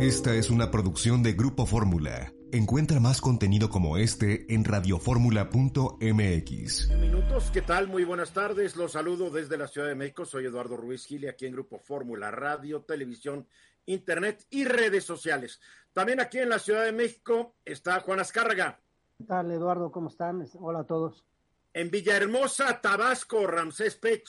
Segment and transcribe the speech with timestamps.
[0.00, 2.32] Esta es una producción de Grupo Fórmula.
[2.52, 6.90] Encuentra más contenido como este en radioformula.mx.
[6.98, 7.86] Minutos, ¿qué tal?
[7.86, 8.76] Muy buenas tardes.
[8.76, 10.24] Los saludo desde la Ciudad de México.
[10.24, 13.46] Soy Eduardo Ruiz Gili, aquí en Grupo Fórmula, radio, televisión,
[13.84, 15.60] internet y redes sociales.
[15.92, 18.80] También aquí en la Ciudad de México está Juan Azcárraga.
[19.18, 19.92] ¿Qué tal, Eduardo?
[19.92, 20.46] ¿Cómo están?
[20.60, 21.26] Hola a todos.
[21.74, 24.26] En Villahermosa, Tabasco, Ramsés Pech.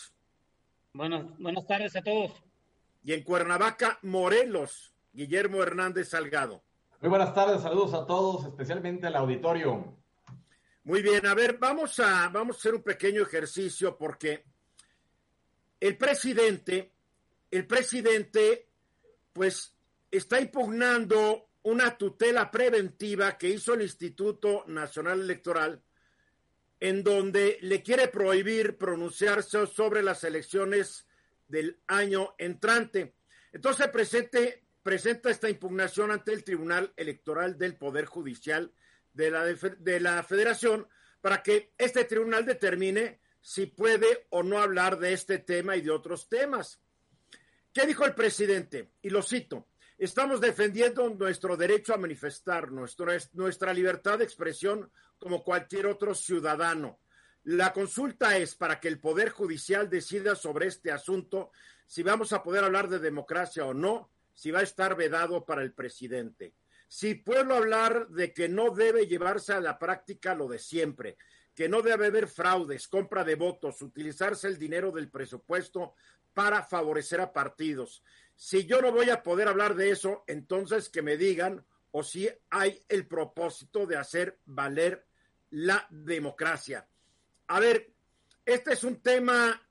[0.94, 2.34] Buenas, buenas tardes a todos.
[3.06, 6.64] Y en Cuernavaca, Morelos, Guillermo Hernández Salgado.
[7.00, 9.98] Muy buenas tardes, saludos a todos, especialmente al auditorio.
[10.84, 14.44] Muy bien, a ver, vamos a, vamos a hacer un pequeño ejercicio porque
[15.80, 16.92] el presidente,
[17.50, 18.68] el presidente,
[19.34, 19.76] pues
[20.10, 25.82] está impugnando una tutela preventiva que hizo el Instituto Nacional Electoral,
[26.80, 31.08] en donde le quiere prohibir pronunciarse sobre las elecciones
[31.48, 33.16] del año entrante.
[33.52, 38.72] Entonces, presente, presenta esta impugnación ante el Tribunal Electoral del Poder Judicial
[39.14, 40.88] de la, de la Federación
[41.22, 45.92] para que este tribunal determine si puede o no hablar de este tema y de
[45.92, 46.80] otros temas.
[47.74, 48.92] ¿Qué dijo el presidente?
[49.02, 49.68] Y lo cito.
[49.98, 57.00] Estamos defendiendo nuestro derecho a manifestar, nuestra, nuestra libertad de expresión como cualquier otro ciudadano.
[57.44, 61.52] La consulta es para que el Poder Judicial decida sobre este asunto,
[61.86, 65.62] si vamos a poder hablar de democracia o no, si va a estar vedado para
[65.62, 66.54] el presidente.
[66.88, 71.18] Si puedo hablar de que no debe llevarse a la práctica lo de siempre,
[71.56, 75.96] que no debe haber fraudes, compra de votos, utilizarse el dinero del presupuesto
[76.34, 78.04] para favorecer a partidos.
[78.36, 82.30] Si yo no voy a poder hablar de eso, entonces que me digan o si
[82.50, 85.06] hay el propósito de hacer valer
[85.50, 86.88] la democracia.
[87.48, 87.94] A ver,
[88.46, 89.62] este es un tema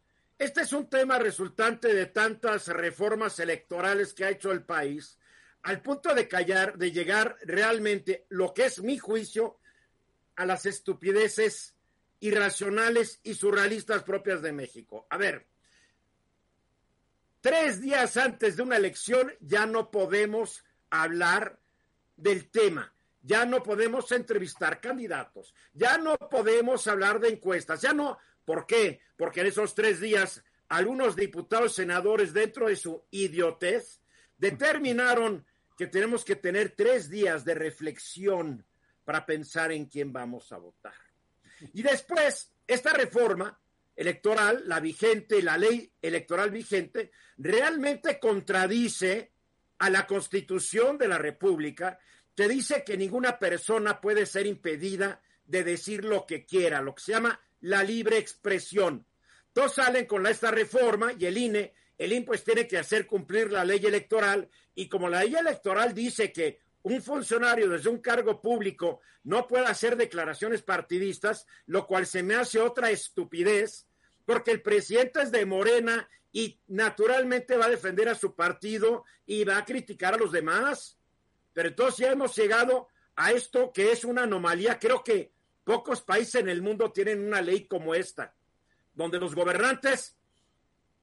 [0.41, 5.19] este es un tema resultante de tantas reformas electorales que ha hecho el país,
[5.65, 9.59] al punto de callar, de llegar realmente, lo que es mi juicio,
[10.37, 11.75] a las estupideces
[12.21, 15.07] irracionales y surrealistas propias de México.
[15.11, 15.47] A ver,
[17.43, 21.59] tres días antes de una elección ya no podemos hablar
[22.17, 28.19] del tema, ya no podemos entrevistar candidatos, ya no podemos hablar de encuestas, ya no,
[28.51, 28.99] ¿Por qué?
[29.17, 34.01] Porque en esos tres días algunos diputados senadores dentro de su idiotez
[34.39, 35.47] determinaron
[35.79, 38.67] que tenemos que tener tres días de reflexión
[39.05, 40.97] para pensar en quién vamos a votar.
[41.75, 43.57] Y después, esta reforma
[43.95, 49.31] electoral, la vigente, la ley electoral vigente, realmente contradice
[49.79, 52.01] a la constitución de la República,
[52.35, 57.03] que dice que ninguna persona puede ser impedida de decir lo que quiera, lo que
[57.05, 59.07] se llama la libre expresión.
[59.53, 63.51] Todos salen con esta reforma y el INE, el INE pues tiene que hacer cumplir
[63.51, 68.41] la ley electoral y como la ley electoral dice que un funcionario desde un cargo
[68.41, 73.87] público no puede hacer declaraciones partidistas, lo cual se me hace otra estupidez,
[74.25, 79.45] porque el presidente es de Morena y naturalmente va a defender a su partido y
[79.45, 80.97] va a criticar a los demás.
[81.53, 84.79] Pero entonces ya hemos llegado a esto que es una anomalía.
[84.79, 85.33] Creo que
[85.65, 88.35] Pocos países en el mundo tienen una ley como esta,
[88.95, 90.17] donde los gobernantes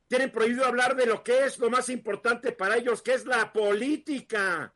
[0.08, 3.52] tienen prohibido hablar de lo que es lo más importante para ellos, que es la
[3.52, 4.74] política,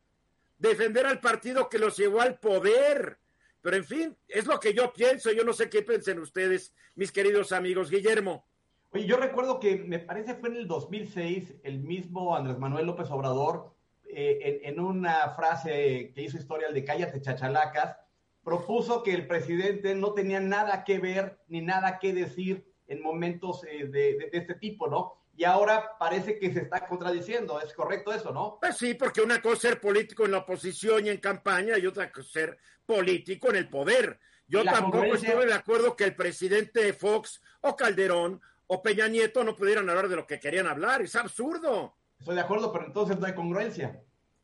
[0.58, 3.18] defender al partido que los llevó al poder.
[3.62, 7.12] Pero en fin, es lo que yo pienso, yo no sé qué piensen ustedes, mis
[7.12, 7.90] queridos amigos.
[7.90, 8.44] Guillermo.
[8.92, 13.10] Oye, yo recuerdo que me parece fue en el 2006 el mismo Andrés Manuel López
[13.10, 17.96] Obrador, eh, en, una frase que hizo historia de Cállate Chachalacas,
[18.44, 23.64] propuso que el presidente no tenía nada que ver ni nada que decir en momentos
[23.64, 25.14] eh, de, este tipo, ¿no?
[25.34, 28.58] Y ahora parece que se está contradiciendo, ¿es correcto eso, no?
[28.60, 31.86] Pues sí, porque una cosa es ser político en la oposición y en campaña y
[31.86, 34.20] otra cosa es ser político en el poder.
[34.46, 39.56] Yo tampoco estuve de acuerdo que el presidente Fox o Calderón o Peña Nieto no
[39.56, 41.96] pudieran hablar de lo que querían hablar, es absurdo.
[42.18, 44.02] Estoy de acuerdo, pero entonces no hay congruencia.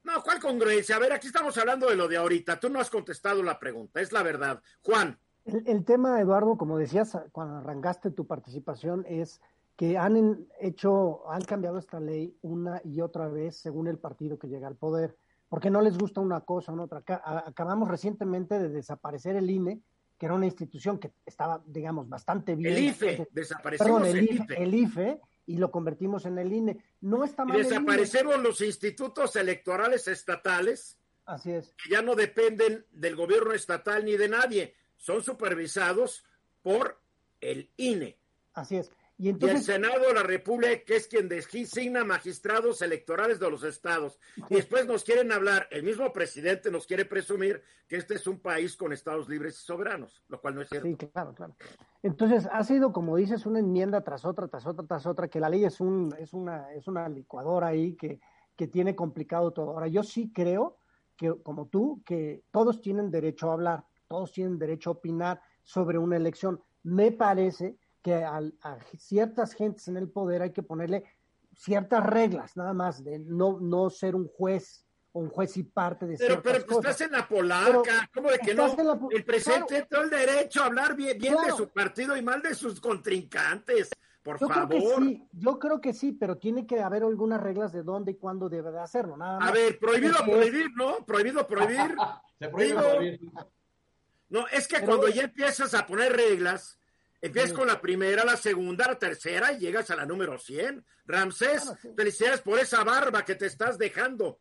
[0.08, 0.96] No, ¿cuál congruencia?
[0.96, 2.58] A ver, aquí estamos hablando de lo de ahorita.
[2.58, 4.62] Tú no has contestado la pregunta, es la verdad.
[4.81, 5.19] Juan.
[5.44, 9.43] El, tema, Eduardo, como decías cuando arrancaste tu participación, es
[9.76, 14.49] que han hecho, han cambiado esta ley una y otra vez según el partido que
[14.49, 15.14] llega al poder,
[15.50, 17.02] porque no les gusta una cosa o otra.
[17.44, 19.82] Acabamos recientemente de desaparecer el INE,
[20.16, 22.72] que era una institución que estaba, digamos, bastante bien.
[22.72, 24.62] El IFE, desaparecimos el, IFE.
[24.62, 26.85] El IFE y lo convertimos en el INE.
[27.00, 27.56] No está mal.
[27.56, 30.99] desaparecieron los institutos electorales estatales.
[31.25, 31.75] Así es.
[31.83, 34.75] Que ya no dependen del gobierno estatal ni de nadie.
[34.99, 36.23] Son supervisados
[36.62, 37.00] por
[37.41, 38.19] el INE.
[38.53, 38.91] Así es.
[39.20, 43.65] Y entonces, el Senado de la República, que es quien designa magistrados electorales de los
[43.65, 44.20] estados.
[44.49, 48.38] Y después nos quieren hablar, el mismo presidente nos quiere presumir que este es un
[48.38, 50.87] país con estados libres y soberanos, lo cual no es cierto.
[50.87, 51.56] Sí, claro, claro.
[52.05, 55.49] Entonces, ha sido, como dices, una enmienda tras otra, tras otra, tras otra, que la
[55.49, 58.21] ley es, un, es, una, es una licuadora ahí que,
[58.55, 59.71] que tiene complicado todo.
[59.71, 60.79] Ahora, yo sí creo
[61.17, 65.99] que, como tú, que todos tienen derecho a hablar, todos tienen derecho a opinar sobre
[65.99, 66.62] una elección.
[66.85, 71.05] Me parece que a, a, ciertas gentes en el poder hay que ponerle
[71.55, 76.06] ciertas reglas, nada más, de no, no ser un juez o un juez y parte
[76.06, 78.67] de Pero, pero pues, estás en la polaca, ¿cómo de que no?
[78.77, 81.49] La, el presidente claro, todo el derecho a hablar bien, bien claro.
[81.49, 83.91] de su partido y mal de sus contrincantes.
[84.23, 84.69] Por yo favor.
[84.69, 88.12] Creo que sí, yo creo que sí, pero tiene que haber algunas reglas de dónde
[88.12, 89.17] y cuándo debe de hacerlo.
[89.17, 89.49] Nada más.
[89.49, 91.05] A ver, prohibido Porque prohibir, ¿no?
[91.06, 91.97] Prohibido prohibir.
[92.39, 93.21] Se prohíbe prohibir.
[94.29, 96.77] No, es que pero, cuando ya empiezas a poner reglas,
[97.20, 100.85] Empiezas con la primera, la segunda, la tercera y llegas a la número 100.
[101.06, 101.88] Ramsés, sí.
[101.97, 104.38] felicidades por esa barba que te estás dejando.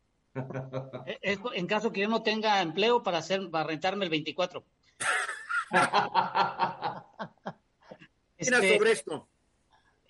[1.21, 4.63] Es en caso que yo no tenga empleo para hacer, para rentarme el 24.
[8.39, 9.27] Mira Este, sobre esto.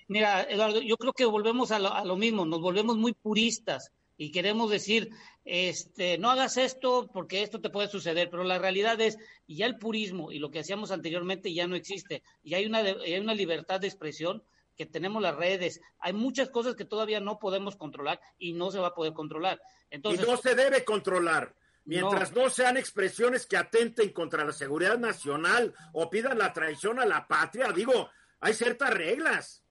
[0.09, 3.93] Mira, Eduardo, yo creo que volvemos a lo, a lo mismo, nos volvemos muy puristas
[4.17, 5.09] y queremos decir,
[5.47, 9.17] este, no hagas esto porque esto te puede suceder, pero la realidad es,
[9.47, 12.97] ya el purismo y lo que hacíamos anteriormente ya no existe, y hay una, de-
[13.03, 14.43] hay una libertad de expresión
[14.75, 18.79] que tenemos las redes, hay muchas cosas que todavía no podemos controlar y no se
[18.79, 19.59] va a poder controlar.
[19.89, 21.55] Entonces, y no se debe controlar.
[21.85, 22.49] Mientras no.
[22.49, 27.71] sean expresiones que atenten contra la seguridad nacional o pidan la traición a la patria,
[27.71, 28.09] digo,
[28.41, 29.63] hay ciertas reglas.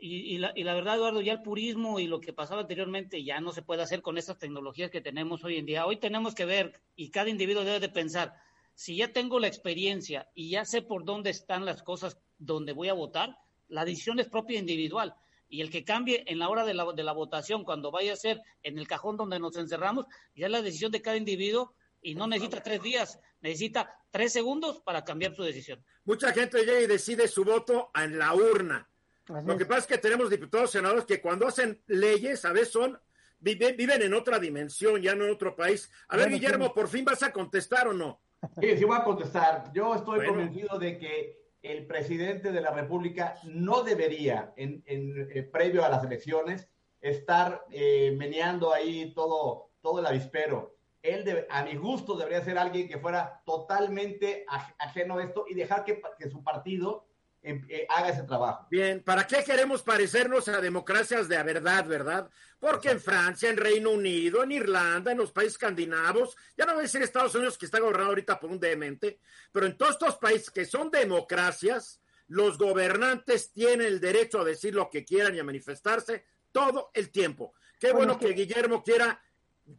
[0.00, 3.22] Y, y, la, y, la, verdad, Eduardo, ya el purismo y lo que pasaba anteriormente
[3.22, 5.84] ya no se puede hacer con estas tecnologías que tenemos hoy en día.
[5.84, 8.34] Hoy tenemos que ver, y cada individuo debe de pensar,
[8.74, 12.88] si ya tengo la experiencia y ya sé por dónde están las cosas donde voy
[12.88, 13.36] a votar,
[13.68, 15.14] la decisión es propia e individual.
[15.48, 18.16] Y el que cambie en la hora de la, de la votación, cuando vaya a
[18.16, 22.14] ser en el cajón donde nos encerramos, ya es la decisión de cada individuo y
[22.14, 25.84] no necesita tres días, necesita tres segundos para cambiar su decisión.
[26.04, 28.89] Mucha gente llega y decide su voto en la urna.
[29.34, 29.58] Así Lo es.
[29.58, 32.98] que pasa es que tenemos diputados, senadores que cuando hacen leyes, a veces son,
[33.38, 35.90] viven, viven en otra dimensión, ya no en otro país.
[36.08, 36.72] A ver, Bueno, Guillermo, sí.
[36.74, 38.20] ¿por fin vas a contestar o no?
[38.60, 39.70] Sí, sí voy a contestar.
[39.74, 40.32] Yo estoy Bueno.
[40.34, 45.90] convencido de que el presidente de la República no debería, en, en, eh, previo a
[45.90, 46.68] las elecciones,
[47.02, 50.76] estar eh, meneando ahí todo, todo el avispero.
[51.02, 55.44] Él, debe- a mi gusto, debería ser alguien que fuera totalmente aj- ajeno a esto
[55.48, 57.06] y dejar que, que su partido
[57.42, 58.66] eh, haga ese trabajo.
[58.70, 62.30] Bien, ¿para qué queremos parecernos a democracias de verdad, verdad?
[62.58, 66.80] Porque en Francia, en Reino Unido, en Irlanda, en los países escandinavos, ya no voy
[66.80, 69.20] a decir Estados Unidos que está gobernado ahorita por un demente,
[69.50, 74.74] pero en todos estos países que son democracias, los gobernantes tienen el derecho a decir
[74.74, 77.54] lo que quieran y a manifestarse todo el tiempo.
[77.78, 79.20] Qué Bueno, bueno que Guillermo quiera,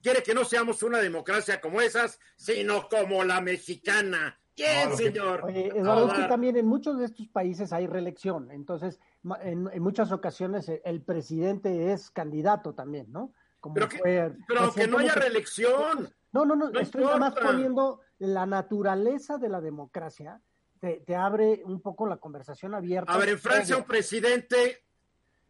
[0.01, 4.40] quiere que no seamos una democracia como esas, sino como la mexicana.
[4.63, 5.41] ¿Quién, No, señor?
[5.45, 8.99] Oye, Eduardo, es que también en muchos de estos países hay reelección, entonces
[9.41, 13.33] en, en muchas ocasiones el, el presidente es candidato también, ¿no?
[13.59, 16.09] Como Pero que- fue Pero que no haya reelección.
[16.33, 17.51] No, no, no, No estoy nada más importa.
[17.51, 20.39] poniendo la naturaleza de la democracia,
[20.79, 23.11] te, te abre un poco la conversación abierta.
[23.13, 24.83] A ver, en Francia un presidente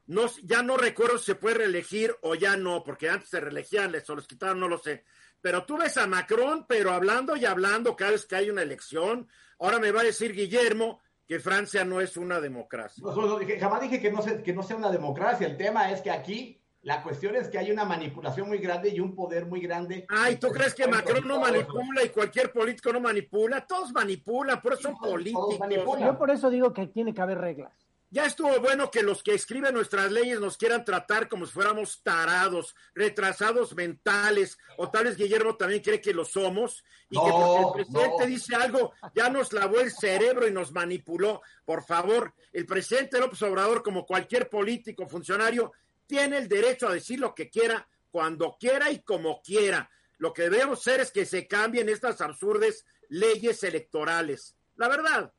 [0.07, 3.91] no, ya no recuerdo si se puede reelegir o ya no, porque antes se reelegían,
[3.91, 5.05] les, o los quitaron, no lo sé.
[5.41, 9.27] Pero tú ves a Macron, pero hablando y hablando cada vez que hay una elección.
[9.59, 13.03] Ahora me va a decir Guillermo que Francia no es una democracia.
[13.03, 15.47] No, no, jamás dije que no, se- que no sea una democracia.
[15.47, 18.99] El tema es que aquí la cuestión es que hay una manipulación muy grande y
[18.99, 20.05] un poder muy grande.
[20.09, 23.65] Ay, ¿tú crees que Macron no manipula y cualquier político no manipula?
[23.65, 25.57] Todos manipulan, por eso son políticos.
[26.05, 27.71] Yo por eso digo que tiene que haber reglas.
[28.13, 32.03] Ya estuvo bueno que los que escriben nuestras leyes nos quieran tratar como si fuéramos
[32.03, 37.61] tarados, retrasados mentales, o tal vez Guillermo también cree que lo somos, y que porque
[37.61, 38.25] el presidente no.
[38.25, 41.41] dice algo, ya nos lavó el cerebro y nos manipuló.
[41.63, 45.71] Por favor, el presidente López Obrador, como cualquier político, funcionario,
[46.05, 49.89] tiene el derecho a decir lo que quiera, cuando quiera y como quiera.
[50.17, 54.57] Lo que debemos hacer es que se cambien estas absurdas leyes electorales.
[54.75, 55.31] La verdad,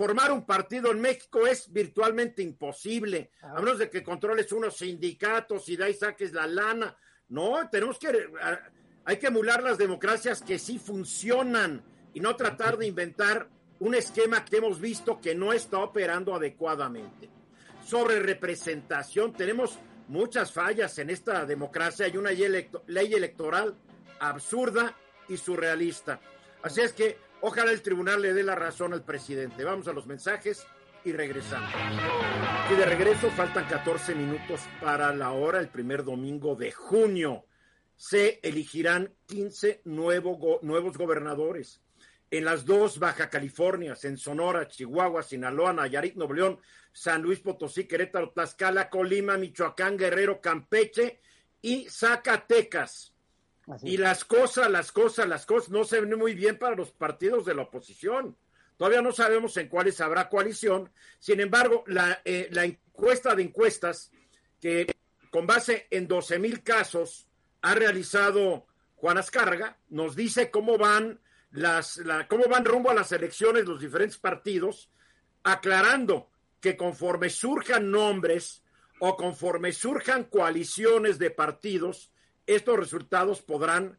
[0.00, 3.52] formar un partido en México es virtualmente imposible, Ah.
[3.56, 6.96] a menos de que controles unos sindicatos y de ahí saques la lana.
[7.28, 8.08] No, tenemos que,
[9.04, 13.46] hay que emular las democracias que sí funcionan y no tratar de inventar
[13.78, 17.28] un esquema que hemos visto que no está operando adecuadamente.
[17.84, 19.78] Sobre representación, tenemos
[20.08, 22.06] muchas fallas en esta democracia.
[22.06, 23.74] Hay una ley, electo- ley electoral
[24.18, 24.96] absurda
[25.28, 26.20] y surrealista.
[26.62, 29.64] Así es que ojalá el tribunal le dé la razón al presidente.
[29.64, 30.66] Vamos a los mensajes
[31.04, 31.72] y regresamos.
[32.70, 37.46] Y de regreso faltan 14 minutos para la hora, el primer domingo de junio.
[37.96, 41.82] Se elegirán 15 nuevo nuevos gobernadores
[42.30, 46.60] en las dos Baja Californias, en Sonora, Chihuahua, Sinaloa, Nayarit, Nuevo León,
[46.92, 51.20] San Luis Potosí, Querétaro, Tlaxcala, Colima, Michoacán, Guerrero, Campeche
[51.60, 53.09] y Zacatecas.
[53.82, 57.44] Y las cosas, las cosas, las cosas no se ven muy bien para los partidos
[57.44, 58.36] de la oposición.
[58.76, 60.90] Todavía no sabemos en cuáles habrá coalición.
[61.18, 64.10] Sin embargo, la, eh, la encuesta de encuestas
[64.60, 64.86] que
[65.30, 67.28] con base en 12 mil casos
[67.62, 73.12] ha realizado Juan Azcárraga nos dice cómo van las, la, cómo van rumbo a las
[73.12, 74.90] elecciones los diferentes partidos,
[75.42, 78.62] aclarando que conforme surjan nombres
[79.00, 82.12] o conforme surjan coaliciones de partidos,
[82.54, 83.98] estos resultados podrán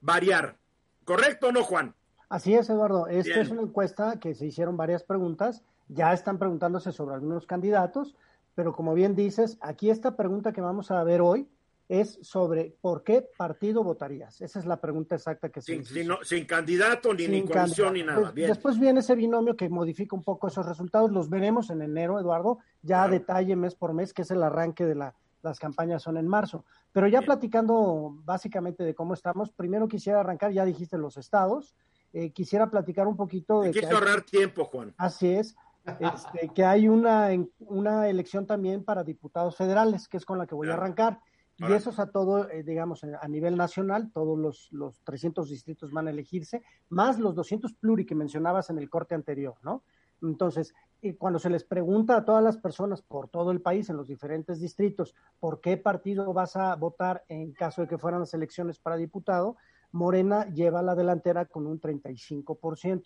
[0.00, 0.58] variar.
[1.04, 1.94] ¿Correcto o no, Juan?
[2.28, 3.06] Así es, Eduardo.
[3.06, 5.62] Esta es una encuesta que se hicieron varias preguntas.
[5.88, 8.14] Ya están preguntándose sobre algunos candidatos,
[8.54, 11.48] pero como bien dices, aquí esta pregunta que vamos a ver hoy
[11.88, 14.42] es sobre por qué partido votarías.
[14.42, 18.30] Esa es la pregunta exacta que se sin, sin, candidato, ni, ni coalición, ni nada.
[18.30, 18.48] Bien.
[18.48, 21.10] Después viene ese binomio que modifica un poco esos resultados.
[21.10, 24.84] Los veremos en enero, Eduardo, ya a detalle mes por mes, que es el arranque
[24.84, 26.64] de la, las campañas son en marzo.
[26.92, 31.74] Pero ya platicando básicamente de cómo estamos, primero quisiera arrancar, ya dijiste los estados,
[32.12, 33.86] eh, quisiera platicar un poquito de...
[33.90, 34.94] Ahorrar tiempo, Juan.
[34.96, 35.56] Así es.
[36.00, 37.28] Este, que hay una,
[37.60, 41.20] una elección también para diputados federales, que es con la que voy a arrancar.
[41.56, 45.90] Y eso es a todo, eh, digamos, a nivel nacional, todos los, los 300 distritos
[45.90, 49.82] van a elegirse, más los 200 pluri que mencionabas en el corte anterior, ¿no?
[50.22, 53.96] Entonces, y cuando se les pregunta a todas las personas por todo el país, en
[53.96, 58.34] los diferentes distritos, por qué partido vas a votar en caso de que fueran las
[58.34, 59.56] elecciones para diputado,
[59.92, 63.04] Morena lleva la delantera con un 35%.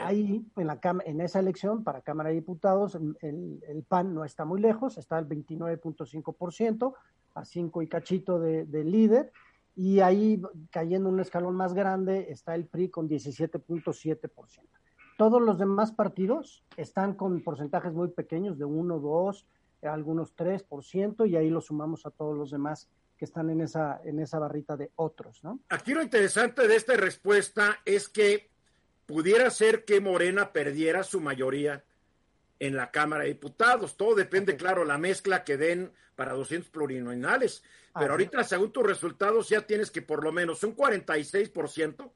[0.00, 4.44] Ahí, en, la, en esa elección para Cámara de Diputados, el, el PAN no está
[4.46, 6.94] muy lejos, está al 29.5%,
[7.34, 9.32] a 5 y cachito del de líder,
[9.74, 14.30] y ahí cayendo un escalón más grande está el PRI con 17.7%.
[15.16, 19.46] Todos los demás partidos están con porcentajes muy pequeños, de 1, 2,
[19.82, 24.20] algunos 3%, y ahí lo sumamos a todos los demás que están en esa, en
[24.20, 25.60] esa barrita de otros, ¿no?
[25.70, 28.50] Aquí lo interesante de esta respuesta es que
[29.06, 31.82] pudiera ser que Morena perdiera su mayoría
[32.58, 33.96] en la Cámara de Diputados.
[33.96, 37.62] Todo depende, claro, la mezcla que den para 200 plurinominales.
[37.98, 42.10] Pero ahorita, según tus resultados, ya tienes que por lo menos un 46%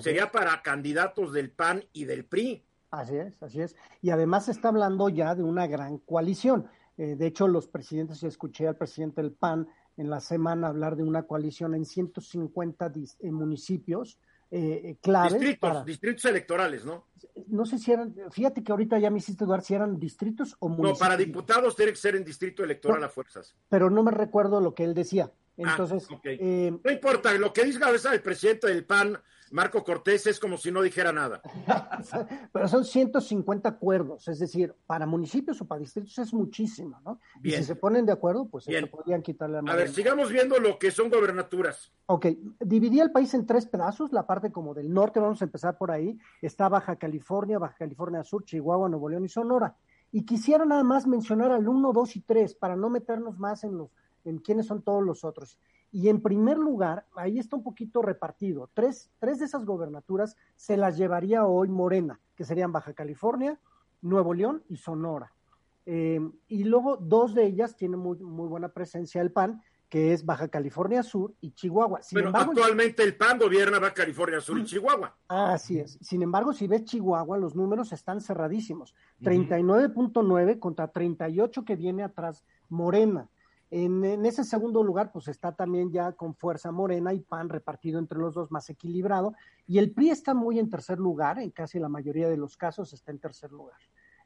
[0.00, 2.64] sería para candidatos del PAN y del PRI.
[2.90, 3.76] Así es, así es.
[4.00, 6.68] Y además se está hablando ya de una gran coalición.
[6.96, 10.96] Eh, de hecho, los presidentes, yo escuché al presidente del PAN en la semana hablar
[10.96, 12.92] de una coalición en 150
[13.24, 14.18] municipios
[14.50, 15.40] eh, eh, claves.
[15.40, 17.06] Distritos, distritos electorales, ¿no?
[17.48, 20.68] No sé si eran, fíjate que ahorita ya me hiciste dudar si eran distritos o
[20.68, 21.00] municipios.
[21.00, 23.56] No, para diputados tiene que ser en distrito electoral a fuerzas.
[23.68, 25.32] Pero no me recuerdo lo que él decía.
[25.58, 29.18] Ah, Entonces, eh, no importa, lo que diga a veces el presidente del PAN
[29.52, 31.40] Marco Cortés es como si no dijera nada.
[32.52, 37.20] Pero son 150 acuerdos, es decir, para municipios o para distritos es muchísimo, ¿no?
[37.42, 40.58] Y si se ponen de acuerdo, pues se podrían quitarle la A ver, sigamos viendo
[40.58, 41.92] lo que son gobernaturas.
[42.06, 42.26] Ok,
[42.60, 45.90] dividí el país en tres pedazos, la parte como del norte, vamos a empezar por
[45.90, 49.76] ahí, está Baja California, Baja California Sur, Chihuahua, Nuevo León y Sonora.
[50.12, 53.76] Y quisiera nada más mencionar al 1, 2 y 3 para no meternos más en
[53.76, 53.90] los
[54.26, 55.58] en quiénes son todos los otros.
[55.92, 58.68] Y en primer lugar, ahí está un poquito repartido.
[58.74, 63.58] Tres, tres de esas gobernaturas se las llevaría hoy Morena, que serían Baja California,
[64.02, 65.32] Nuevo León y Sonora.
[65.86, 70.24] Eh, y luego dos de ellas tienen muy, muy buena presencia el PAN, que es
[70.24, 72.02] Baja California Sur y Chihuahua.
[72.02, 75.16] Sin actualmente el PAN gobierna Baja California Sur y Chihuahua.
[75.28, 75.96] Así es.
[76.00, 78.94] Sin embargo, si ves Chihuahua, los números están cerradísimos.
[79.22, 83.28] 39.9 contra 38 que viene atrás Morena.
[83.70, 88.18] En, ese segundo lugar, pues está también ya con fuerza Morena y PAN repartido entre
[88.18, 89.34] los dos más equilibrado.
[89.66, 92.92] Y el PRI está muy en tercer lugar, en casi la mayoría de los casos
[92.92, 93.78] está en tercer lugar.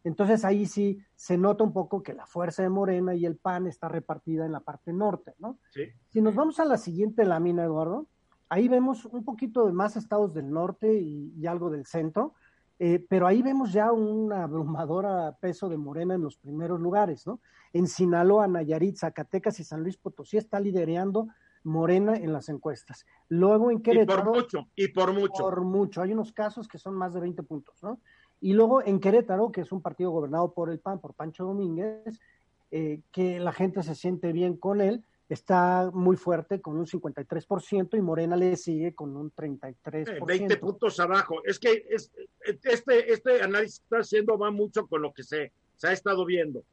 [0.04, 3.66] Entonces ahí sí se nota un poco que la fuerza de Morena y el PAN
[3.66, 5.58] está repartida en la parte norte, ¿no?
[5.70, 5.82] Sí.
[6.08, 8.06] Si nos vamos a la siguiente lámina, Eduardo,
[8.48, 12.34] ahí vemos un poquito de más estados del norte y algo del centro.
[12.82, 17.40] Eh, pero ahí vemos ya un abrumador peso de Morena en los primeros lugares, ¿no?
[17.74, 21.28] En Sinaloa, Nayarit, Zacatecas y San Luis Potosí está liderando
[21.62, 23.04] Morena en las encuestas.
[23.28, 24.22] Luego en Querétaro.
[24.22, 25.42] Y por mucho, y por mucho.
[25.42, 26.00] Por mucho.
[26.00, 28.00] Hay unos casos que son más de 20 puntos, ¿no?
[28.40, 32.18] Y luego en Querétaro, que es un partido gobernado por el PAN, por Pancho Domínguez,
[32.70, 37.96] eh, que la gente se siente bien con él, está muy fuerte con un 53%
[37.96, 40.26] y Morena le sigue con un 33%.
[40.26, 41.40] 20 puntos abajo.
[41.44, 45.88] Es que este, este análisis que está haciendo va mucho con lo que se, se
[45.88, 46.64] ha estado viendo.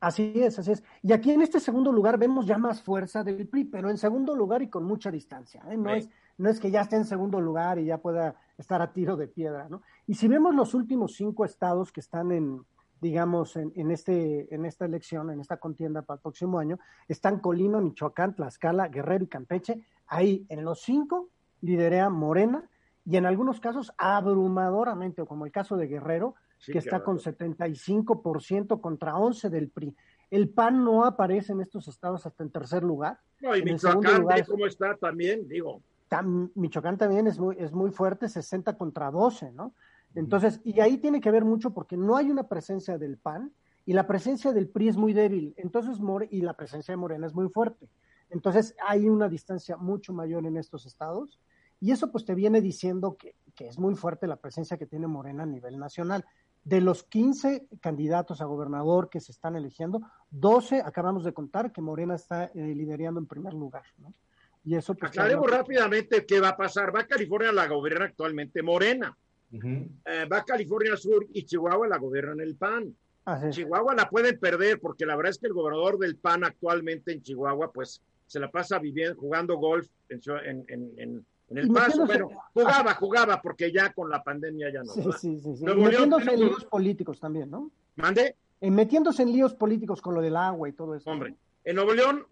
[0.00, 0.84] Así es, así es.
[1.02, 4.36] Y aquí en este segundo lugar vemos ya más fuerza del PRI, pero en segundo
[4.36, 5.62] lugar y con mucha distancia.
[5.70, 5.76] ¿eh?
[5.76, 6.08] No, es,
[6.38, 9.26] no es que ya esté en segundo lugar y ya pueda estar a tiro de
[9.26, 9.82] piedra, ¿no?
[10.06, 12.64] Y si vemos los últimos cinco estados que están en,
[13.00, 17.40] digamos, en, en, este, en esta elección, en esta contienda para el próximo año, están
[17.40, 19.84] Colima, Michoacán, Tlaxcala, Guerrero y Campeche.
[20.06, 22.68] Ahí, en los cinco, liderea Morena
[23.04, 26.34] y en algunos casos abrumadoramente, como el caso de Guerrero,
[26.64, 29.94] que está con 75% contra 11 del PRI.
[30.30, 33.20] El PAN no aparece en estos estados hasta en tercer lugar.
[33.40, 35.46] No, y Michoacán, lugar, ¿cómo está también?
[35.46, 35.82] Digo.
[36.54, 39.74] Michoacán también es muy, es muy fuerte, 60 contra 12, ¿no?
[40.16, 43.52] Entonces, y ahí tiene que ver mucho porque no hay una presencia del PAN
[43.84, 47.26] y la presencia del PRI es muy débil, entonces More, y la presencia de Morena
[47.26, 47.88] es muy fuerte.
[48.30, 51.38] Entonces, hay una distancia mucho mayor en estos estados
[51.80, 55.06] y eso pues te viene diciendo que, que es muy fuerte la presencia que tiene
[55.06, 56.24] Morena a nivel nacional.
[56.64, 61.80] De los 15 candidatos a gobernador que se están eligiendo, 12 acabamos de contar que
[61.80, 64.12] Morena está eh, liderando en primer lugar, ¿no?
[64.64, 66.92] Y eso pues, Aclaremos rápidamente qué va a pasar.
[66.92, 69.16] Va a California la gobierna actualmente Morena.
[69.52, 69.88] Uh -huh.
[70.04, 72.94] eh, va a California Sur y Chihuahua la gobierna el PAN.
[73.24, 73.48] Ah.
[73.50, 77.22] Chihuahua la pueden perder porque la verdad es que el gobernador del PAN actualmente en
[77.22, 82.28] Chihuahua pues se la pasa viviendo, jugando golf en, en, en en el paso, bueno,
[82.54, 84.92] jugaba, jugaba, porque ya con la pandemia ya no.
[84.92, 85.64] Sí, sí, sí, sí.
[85.64, 87.70] Y metiéndose en líos políticos también, ¿no?
[87.94, 88.34] ¿Mande?
[88.60, 91.08] En metiéndose en líos políticos con lo del agua y todo eso.
[91.08, 92.26] Hombre, en Nuevo León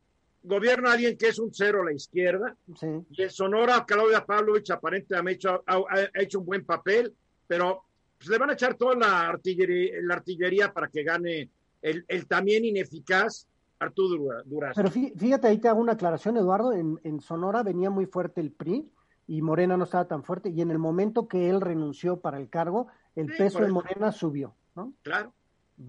[0.45, 2.57] gobierna alguien que es un cero a la izquierda.
[2.79, 2.87] Sí.
[3.11, 7.13] Y en Sonora, Claudia Pavlovich aparentemente ha hecho, ha, ha hecho un buen papel,
[7.47, 7.83] pero
[8.19, 11.51] pues, le van a echar toda la artillería, la artillería para que gane
[11.83, 13.49] el, el también ineficaz
[13.79, 14.75] Arturo Durazo.
[14.77, 16.73] Pero fíjate, ahí te hago una aclaración, Eduardo.
[16.73, 18.89] En, en Sonora venía muy fuerte el PRI
[19.27, 22.51] y Morena no estaba tan fuerte, y en el momento que él renunció para el
[22.51, 24.93] cargo, el sí, peso de Morena subió, ¿no?
[25.03, 25.33] Claro.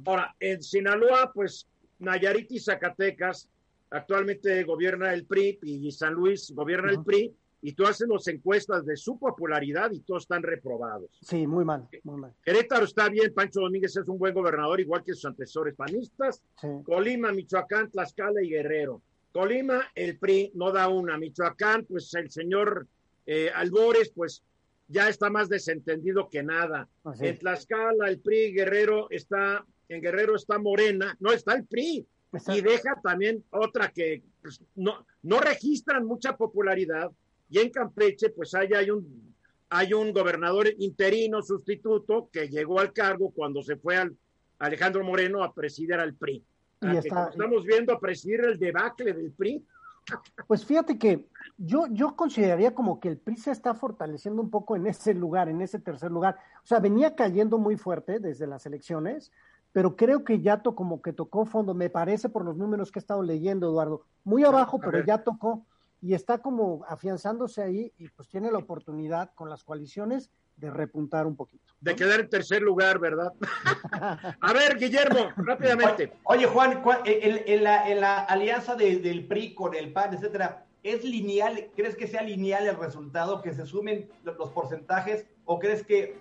[0.06, 1.68] Ahora, en Sinaloa, pues
[2.00, 3.50] Nayarit y Zacatecas,
[3.90, 7.00] actualmente gobierna el PRI y San Luis gobierna uh -huh.
[7.00, 11.10] el PRI, y tú haces las encuestas de su popularidad y todos están reprobados.
[11.22, 12.32] Sí, muy mal, muy mal.
[12.44, 16.44] Querétaro está bien, Pancho Domínguez es un buen gobernador, igual que sus antecesores panistas.
[16.62, 16.68] Sí.
[16.84, 19.02] Colima, Michoacán, Tlaxcala y Guerrero.
[19.32, 21.18] Colima, el PRI no da una.
[21.18, 22.88] Michoacán, pues el señor
[23.26, 24.44] eh, Albores, pues
[24.88, 26.88] ya está más desentendido que nada.
[27.04, 27.26] Así.
[27.26, 32.06] En Tlaxcala, el PRI, Guerrero está, en Guerrero está Morena, no está el PRI.
[32.48, 37.12] Y deja también otra que pues, no, no registran mucha popularidad.
[37.50, 39.36] Y en Campeche, pues hay, hay un
[39.70, 44.16] hay un gobernador interino sustituto que llegó al cargo cuando se fue al
[44.60, 46.44] Alejandro Moreno a presidir al PRI.
[46.82, 47.30] Y está...
[47.30, 49.66] estamos viendo a presidir el debacle del PRI.
[50.46, 51.26] Pues fíjate que
[51.58, 55.50] yo, yo consideraría como que el PRI se está fortaleciendo un poco en ese lugar,
[55.50, 56.38] en ese tercer lugar.
[56.64, 59.32] O sea, venía cayendo muy fuerte desde las elecciones,
[59.76, 63.00] pero creo que ya to, como que tocó fondo, me parece por los números que
[63.00, 64.06] he estado leyendo, Eduardo.
[64.24, 65.66] Muy abajo, pero ya tocó
[66.02, 71.28] y está como afianzándose ahí y pues tiene la oportunidad con las coaliciones de repuntar
[71.28, 71.66] un poquito.
[71.82, 71.92] ¿no?
[71.92, 73.34] De quedar en tercer lugar, ¿verdad?
[74.40, 76.14] a ver, Guillermo, rápidamente.
[76.24, 80.66] Oye, Juan, en, en, la, en la, alianza de, del PRI con el PAN, etcétera,
[80.84, 81.70] ¿es lineal?
[81.76, 86.18] ¿Crees que sea lineal el resultado, que se sumen los porcentajes o crees que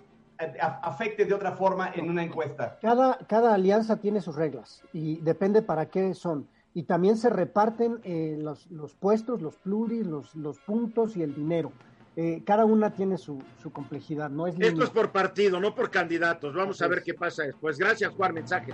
[0.59, 2.77] afecte de otra forma en una encuesta?
[2.81, 6.47] Cada, cada alianza tiene sus reglas y depende para qué son.
[6.73, 11.33] Y también se reparten eh, los, los, puestos, los pluris, los, los puntos y el
[11.33, 11.71] dinero.
[12.17, 15.89] Eh, cada una tiene su, su complejidad, no es Esto es por partido, no por
[15.89, 16.53] candidatos.
[16.53, 17.77] Vamos a ver qué pasa después.
[17.77, 18.33] Gracias, Juan.
[18.33, 18.73] Mensaje.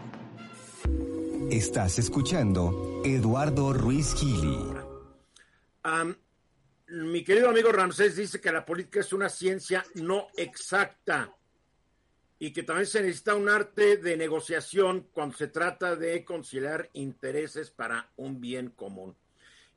[1.49, 4.57] Estás escuchando Eduardo Ruiz Gili.
[5.83, 6.13] Um,
[7.09, 11.31] mi querido amigo Ramsés dice que la política es una ciencia no exacta
[12.43, 17.69] y que también se necesita un arte de negociación cuando se trata de conciliar intereses
[17.69, 19.15] para un bien común.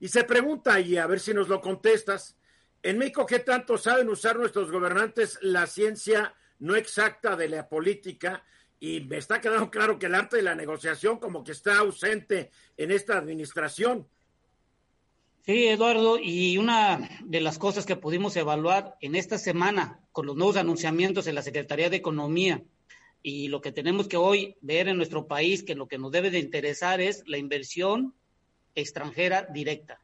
[0.01, 2.39] Y se pregunta, y a ver si nos lo contestas,
[2.83, 8.43] en México, ¿qué tanto saben usar nuestros gobernantes la ciencia no exacta de la política?
[8.81, 12.51] Y me está quedando claro que el arte de la negociación como que está ausente
[12.79, 14.09] en esta administración.
[15.47, 20.37] Sí, Eduardo, y una de las cosas que pudimos evaluar en esta semana con los
[20.37, 22.65] nuevos anunciamientos en la Secretaría de Economía
[23.23, 26.31] y lo que tenemos que hoy ver en nuestro país, que lo que nos debe
[26.31, 28.15] de interesar es la inversión
[28.75, 30.01] extranjera directa.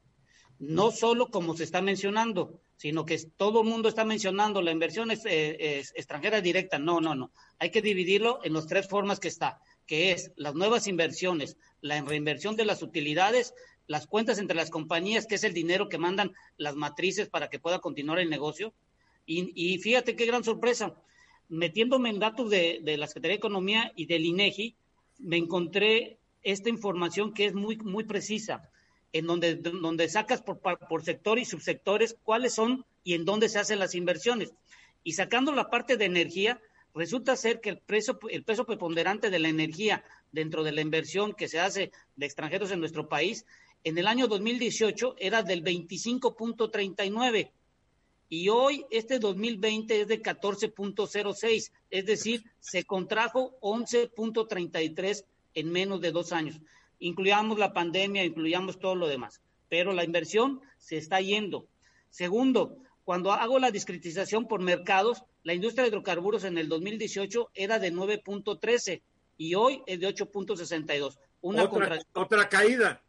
[0.59, 5.11] No solo como se está mencionando, sino que todo el mundo está mencionando la inversión
[5.11, 6.79] es, eh, es, extranjera directa.
[6.79, 7.33] No, no, no.
[7.59, 12.03] Hay que dividirlo en las tres formas que está, que es las nuevas inversiones, la
[12.03, 13.55] reinversión de las utilidades,
[13.91, 17.59] las cuentas entre las compañías, que es el dinero que mandan las matrices para que
[17.59, 18.73] pueda continuar el negocio.
[19.27, 20.95] Y, fíjate qué gran sorpresa,
[21.49, 24.77] metiéndome en datos de, la Secretaría de Economía y del INEGI,
[25.19, 28.71] me encontré esta información que es muy, muy precisa,
[29.13, 33.59] en donde, donde sacas por, por sector y subsectores cuáles son y en dónde se
[33.59, 34.53] hacen las inversiones.
[35.03, 36.61] Y sacando la parte de energía,
[36.95, 41.33] resulta ser que el, precio, el peso preponderante de la energía dentro de la inversión
[41.33, 43.47] que se hace de extranjeros en nuestro país,
[43.85, 47.51] en el año 2018 era del 25.39
[48.29, 56.13] y hoy este 2020 es de 14.06, es decir, se contrajo 11.33 en menos de
[56.13, 56.61] dos años.
[57.01, 61.67] Incluyamos la pandemia, incluyamos todo lo demás, pero la inversión se está yendo.
[62.11, 67.79] Segundo, cuando hago la discretización por mercados, la industria de hidrocarburos en el 2018 era
[67.79, 69.03] de 9.13
[69.39, 71.19] y hoy es de 8.62.
[71.41, 73.03] Una otra, otra caída.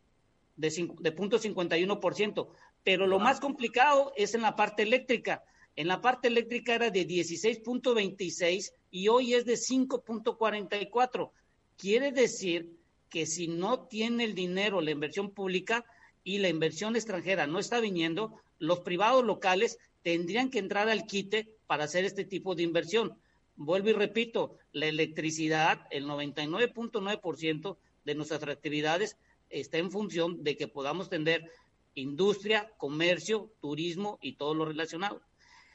[0.62, 2.48] De, de 0.51%.
[2.84, 5.44] Pero lo más complicado es en la parte eléctrica.
[5.76, 11.32] En la parte eléctrica era de 16.26 y hoy es de 5.44.
[11.78, 12.78] Quiere decir
[13.10, 15.86] que si no tiene el dinero la inversión pública
[16.24, 21.56] y la inversión extranjera no está viniendo, los privados locales tendrían que entrar al quite
[21.68, 23.18] para hacer este tipo de inversión.
[23.56, 29.18] Vuelvo y repito, la electricidad, el 99.9% de nuestras actividades
[29.52, 31.52] está en función de que podamos tener
[31.96, 35.22] industria, comercio, turismo y todo lo relacionado.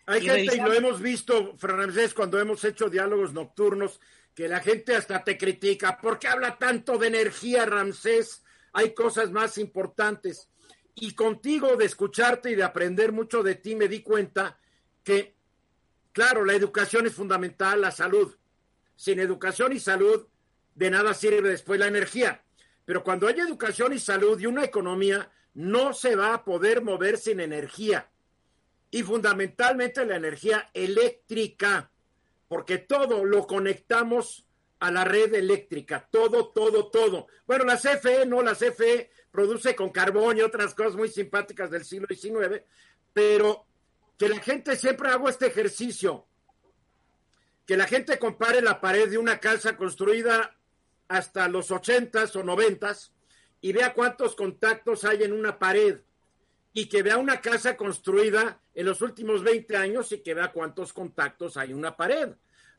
[0.06, 4.00] Hay gente, y lo hemos visto, Fernández, cuando hemos hecho diálogos nocturnos,
[4.34, 5.98] que la gente hasta te critica.
[6.00, 8.44] ¿Por qué habla tanto de energía, Ramsés?
[8.72, 10.48] Hay cosas más importantes.
[10.94, 14.58] Y contigo, de escucharte y de aprender mucho de ti, me di cuenta
[15.02, 15.34] que,
[16.12, 18.36] claro, la educación es fundamental, la salud.
[18.94, 20.26] Sin educación y salud,
[20.74, 22.44] de nada sirve después la energía.
[22.86, 27.18] Pero cuando hay educación y salud y una economía, no se va a poder mover
[27.18, 28.08] sin energía.
[28.90, 31.90] Y fundamentalmente la energía eléctrica,
[32.48, 34.46] porque todo lo conectamos
[34.78, 37.26] a la red eléctrica, todo, todo, todo.
[37.46, 41.84] Bueno, la CFE, no, la CFE produce con carbón y otras cosas muy simpáticas del
[41.84, 42.62] siglo XIX,
[43.12, 43.66] pero
[44.16, 46.26] que la gente siempre haga este ejercicio,
[47.66, 50.55] que la gente compare la pared de una casa construida
[51.08, 53.12] hasta los ochentas o noventas
[53.60, 56.00] y vea cuántos contactos hay en una pared
[56.72, 60.92] y que vea una casa construida en los últimos 20 años y que vea cuántos
[60.92, 62.34] contactos hay en una pared.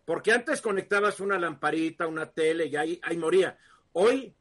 [0.05, 3.57] Porque antes conectabas una lamparita, una tele y ahí, ahí moría.
[3.93, 4.33] Hoy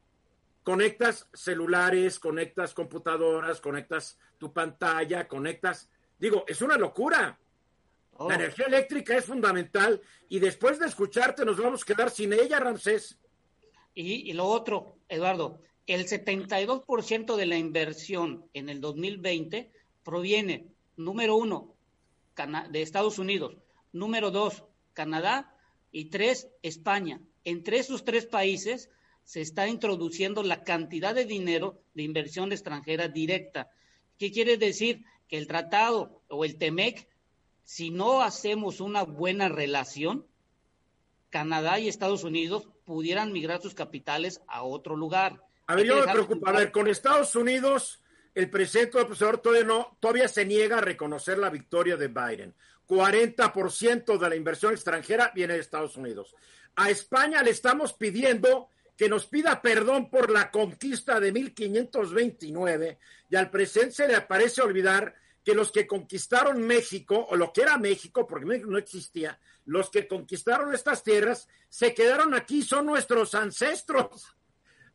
[0.63, 7.39] conectas celulares, conectas computadoras, conectas tu pantalla, conectas, digo, es una locura.
[8.19, 8.31] La oh.
[8.31, 13.17] energía eléctrica es fundamental y después de escucharte nos vamos a quedar sin ella, Ramsés.
[13.99, 19.71] Y, lo otro, Eduardo, el 72% de la inversión en el 2020
[20.03, 21.73] proviene, número uno,
[22.69, 23.57] de Estados Unidos,
[23.91, 25.51] número dos, Canadá
[25.91, 27.19] y tres, España.
[27.43, 28.91] Entre esos tres países
[29.23, 33.71] se está introduciendo la cantidad de dinero de inversión extranjera directa.
[34.19, 35.05] ¿Qué quiere decir?
[35.27, 37.07] Que el tratado o el TEMEC,
[37.63, 40.27] si no hacemos una buena relación,
[41.31, 45.43] Canadá y Estados Unidos pudieran migrar sus capitales a otro lugar.
[45.67, 46.47] A ver, yo me preocupo.
[46.47, 48.01] A ver, con Estados Unidos,
[48.33, 52.55] el presidente profesor todavía, no, todavía se niega a reconocer la victoria de Biden.
[52.87, 56.33] 40% de la inversión extranjera viene de Estados Unidos.
[56.77, 63.35] A España le estamos pidiendo que nos pida perdón por la conquista de 1529 y
[63.35, 67.77] al presidente se le parece olvidar que los que conquistaron México, o lo que era
[67.77, 73.35] México, porque México no existía, los que conquistaron estas tierras se quedaron aquí, son nuestros
[73.35, 74.35] ancestros,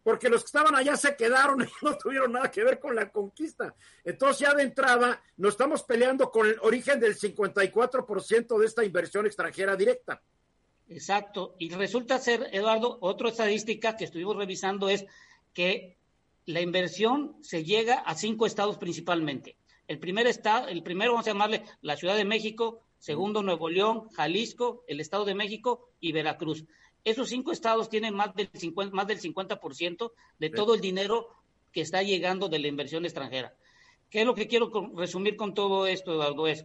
[0.03, 3.11] porque los que estaban allá se quedaron y no tuvieron nada que ver con la
[3.11, 3.75] conquista.
[4.03, 9.27] Entonces ya de entrada nos estamos peleando con el origen del 54% de esta inversión
[9.27, 10.23] extranjera directa.
[10.89, 11.55] Exacto.
[11.59, 15.05] Y resulta ser, Eduardo, otra estadística que estuvimos revisando es
[15.53, 15.99] que
[16.47, 19.57] la inversión se llega a cinco estados principalmente.
[19.87, 24.09] El primer estado, el primero vamos a llamarle la Ciudad de México, segundo Nuevo León,
[24.11, 26.65] Jalisco, el Estado de México y Veracruz.
[27.03, 31.27] Esos cinco estados tienen más del 50%, más del 50% de todo el dinero
[31.73, 33.57] que está llegando de la inversión extranjera.
[34.09, 36.47] ¿Qué es lo que quiero resumir con todo esto, Eduardo?
[36.47, 36.65] Es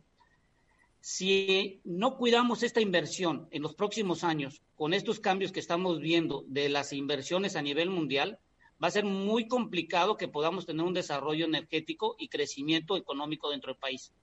[1.00, 6.44] si no cuidamos esta inversión en los próximos años, con estos cambios que estamos viendo
[6.48, 8.38] de las inversiones a nivel mundial,
[8.82, 13.74] va a ser muy complicado que podamos tener un desarrollo energético y crecimiento económico dentro
[13.74, 14.14] del país.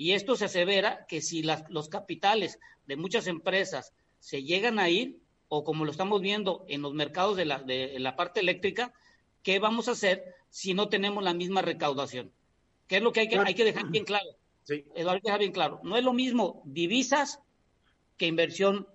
[0.00, 5.18] Y esto se asevera que si los capitales de muchas empresas se llegan a ir,
[5.48, 8.94] o como lo estamos viendo en los mercados de la, de la parte eléctrica,
[9.42, 12.32] ¿qué vamos a hacer si no tenemos la misma recaudación?
[12.86, 14.24] ¿Qué es lo que hay que, hay que dejar bien claro?
[14.64, 14.86] Sí.
[14.94, 15.80] Eduardo, hay que dejar bien claro.
[15.82, 17.38] No es lo mismo divisas
[18.16, 18.88] que inversión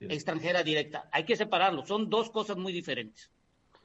[0.00, 1.08] extranjera directa.
[1.12, 1.86] Hay que separarlo.
[1.86, 3.30] Son dos cosas muy diferentes.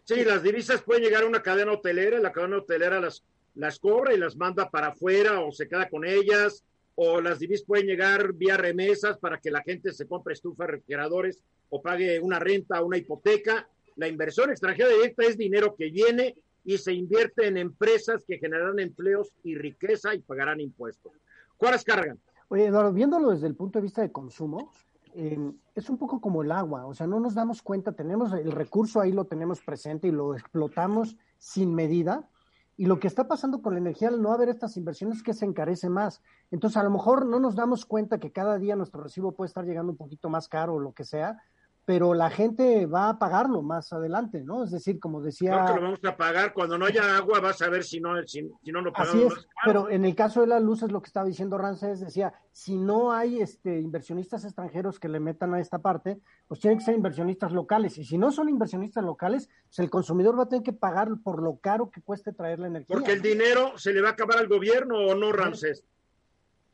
[0.05, 3.23] Sí, las divisas pueden llegar a una cadena hotelera, la cadena hotelera las,
[3.55, 6.63] las cobra y las manda para afuera o se queda con ellas,
[6.95, 11.41] o las divisas pueden llegar vía remesas para que la gente se compre estufas, refrigeradores
[11.69, 13.67] o pague una renta, una hipoteca.
[13.95, 18.79] La inversión extranjera directa es dinero que viene y se invierte en empresas que generarán
[18.79, 21.13] empleos y riqueza y pagarán impuestos.
[21.57, 22.19] ¿Cuáles cargan?
[22.49, 24.71] Oye, Eduardo, viéndolo desde el punto de vista de consumo,
[25.13, 29.01] es un poco como el agua, o sea, no nos damos cuenta, tenemos el recurso
[29.01, 32.29] ahí, lo tenemos presente y lo explotamos sin medida.
[32.77, 35.33] Y lo que está pasando con la energía al no haber estas inversiones es que
[35.33, 36.21] se encarece más.
[36.49, 39.65] Entonces, a lo mejor no nos damos cuenta que cada día nuestro recibo puede estar
[39.65, 41.37] llegando un poquito más caro o lo que sea,
[41.85, 44.63] pero la gente va a pagarlo más adelante, ¿no?
[44.63, 45.65] Es decir, como decía...
[45.65, 46.53] Que lo vamos a pagar.
[46.53, 49.33] Cuando no haya agua vas a ver si no, si, no lo pagamos.
[49.33, 51.99] Así es, pero en el caso de la luz es lo que estaba diciendo Rancés,
[51.99, 56.79] decía, si no hay este, inversionistas extranjeros que le metan a esta parte, pues tienen
[56.79, 57.97] que ser inversionistas locales.
[57.97, 61.41] Y si no son inversionistas locales, pues el consumidor va a tener que pagar por
[61.41, 62.95] lo caro que cueste traer la energía.
[62.95, 65.83] Porque el dinero se le va a acabar al gobierno o no, Rancés.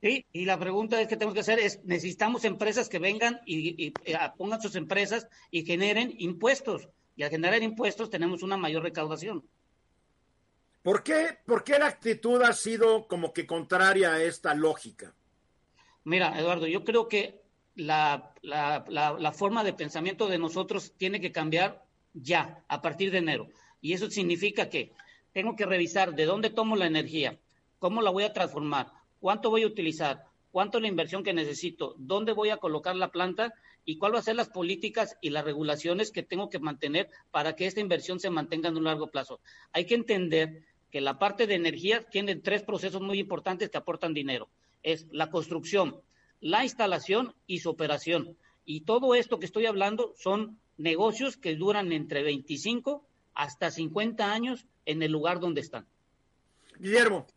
[0.01, 3.93] Sí, y la pregunta es que tenemos que hacer es, necesitamos empresas que vengan y,
[4.05, 6.87] eh, pongan sus empresas y generen impuestos.
[7.15, 9.43] Y al generar impuestos tenemos una mayor recaudación.
[10.83, 15.15] ¿Por qué, ¿Por qué la actitud ha sido como que contraria a esta lógica?
[16.03, 17.41] Mira, Eduardo, yo creo que
[17.75, 21.83] la, la, la, forma de pensamiento de nosotros tiene que cambiar
[22.13, 23.49] ya, a partir de enero.
[23.81, 24.93] Y eso significa que
[25.33, 27.37] tengo que revisar de dónde tomo la energía,
[27.79, 28.91] cómo la voy a transformar,
[29.27, 33.11] cuánto voy a utilizar, cuánto es la inversión que necesito, dónde voy a colocar la
[33.11, 37.09] planta y cuáles van a ser las políticas y las regulaciones que tengo que mantener
[37.29, 39.41] para que esta inversión se mantenga en un largo plazo.
[39.73, 44.13] Hay que entender que la parte de energía tiene tres procesos muy importantes que aportan
[44.13, 44.47] dinero.
[44.81, 45.99] Es la construcción,
[46.39, 48.37] la instalación y su operación.
[48.63, 54.65] Y todo esto que estoy hablando son negocios que duran entre 25 hasta 50 años
[54.85, 55.85] en el lugar donde están.
[56.79, 57.27] Guillermo.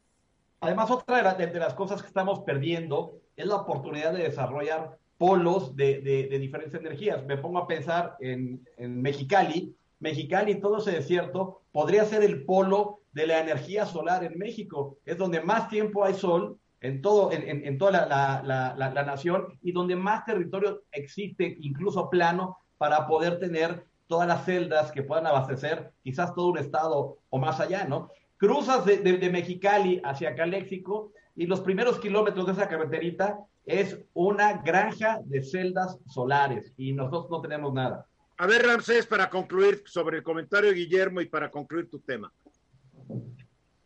[0.61, 6.29] Además, otra de, las cosas que estamos perdiendo es la oportunidad de desarrollar polos de,
[6.38, 7.25] diferentes energías.
[7.25, 9.75] Me pongo a pensar en, Mexicali.
[10.01, 14.99] Mexicali, todo ese desierto, podría ser el polo de la energía solar en México.
[15.05, 20.25] Es donde más tiempo hay sol en, todo, en, toda la, nación y donde más
[20.27, 26.49] territorio existe, incluso plano, para poder tener todas las celdas que puedan abastecer quizás todo
[26.49, 28.11] un estado o más allá, ¿no?
[28.40, 35.20] Cruzas de, Mexicali hacia Caléxico y los primeros kilómetros de esa carreterita es una granja
[35.24, 38.07] de celdas solares y nosotros no tenemos nada.
[38.38, 42.33] A ver, Ramsés, para concluir sobre el comentario de Guillermo y para concluir tu tema.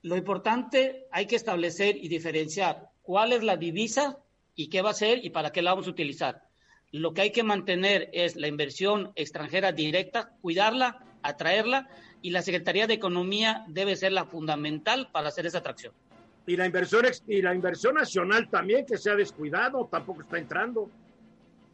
[0.02, 4.18] Lo importante, hay que establecer y diferenciar cuál es la divisa
[4.54, 6.44] y qué va a ser y para qué la vamos a utilizar.
[6.92, 11.88] Lo que hay que mantener es la inversión extranjera directa, cuidarla, atraerla
[12.24, 15.92] y la Secretaría de Economía debe ser la fundamental para hacer esa atracción.
[16.46, 20.88] Y la inversión y la inversión nacional también que se ha descuidado, tampoco está entrando.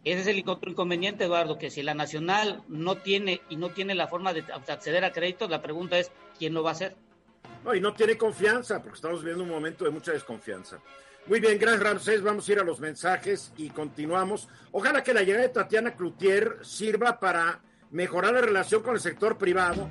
[0.03, 4.09] Ese es el inconveniente, Eduardo, que si la nacional no tiene y no tiene la
[4.09, 6.97] forma de acceder a créditos, la pregunta es quién lo va a hacer.
[7.65, 10.81] No, y no tiene confianza, porque estamos viendo un momento de mucha desconfianza.
[11.27, 12.23] Muy bien, gracias Ramsés.
[12.23, 14.49] Vamos a ir a los mensajes y continuamos.
[14.73, 17.61] Ojalá que la llegada de Tatiana Cloutier sirva para
[17.93, 19.89] mejorar la relación con el sector privado.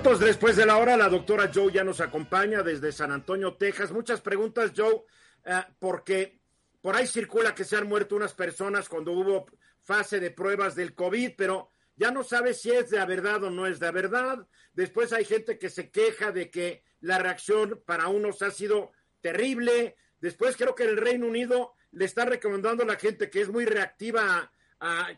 [0.00, 3.92] Entonces, después de la hora, la doctora Joe ya nos acompaña desde San Antonio, Texas.
[3.92, 5.02] Muchas preguntas, Joe,
[5.44, 6.40] eh, porque
[6.80, 9.44] por ahí circula que se han muerto unas personas cuando hubo
[9.82, 13.66] fase de pruebas del COVID, pero ya no sabe si es de verdad o no
[13.66, 14.48] es de verdad.
[14.72, 19.96] Después hay gente que se queja de que la reacción para unos ha sido terrible.
[20.18, 23.50] Después creo que en el Reino Unido le está recomendando a la gente que es
[23.50, 24.50] muy reactiva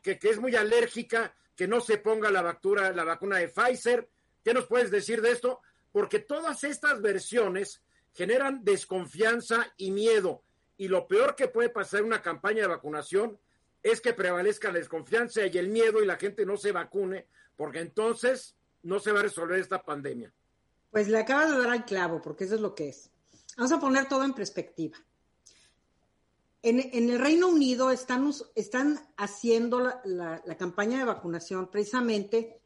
[0.03, 4.09] que, es muy alérgica, que no se ponga la vacuna, la vacuna de Pfizer.
[4.45, 5.61] ¿Qué nos puedes decir de esto?
[5.93, 7.83] Porque todas estas versiones
[8.15, 10.43] generan desconfianza y miedo.
[10.77, 13.39] Y lo peor que puede pasar en una campaña de vacunación
[13.83, 17.27] es que prevalezca la desconfianza y el miedo y la gente no se vacune,
[17.57, 20.33] porque entonces no se va a resolver esta pandemia.
[20.91, 23.11] Pues le acabas de dar al clavo, porque eso es lo que es.
[23.57, 24.99] Vamos a poner todo en perspectiva.
[26.63, 26.79] En,
[27.11, 32.61] el Reino Unido están, están haciendo la, campaña de vacunación precisamente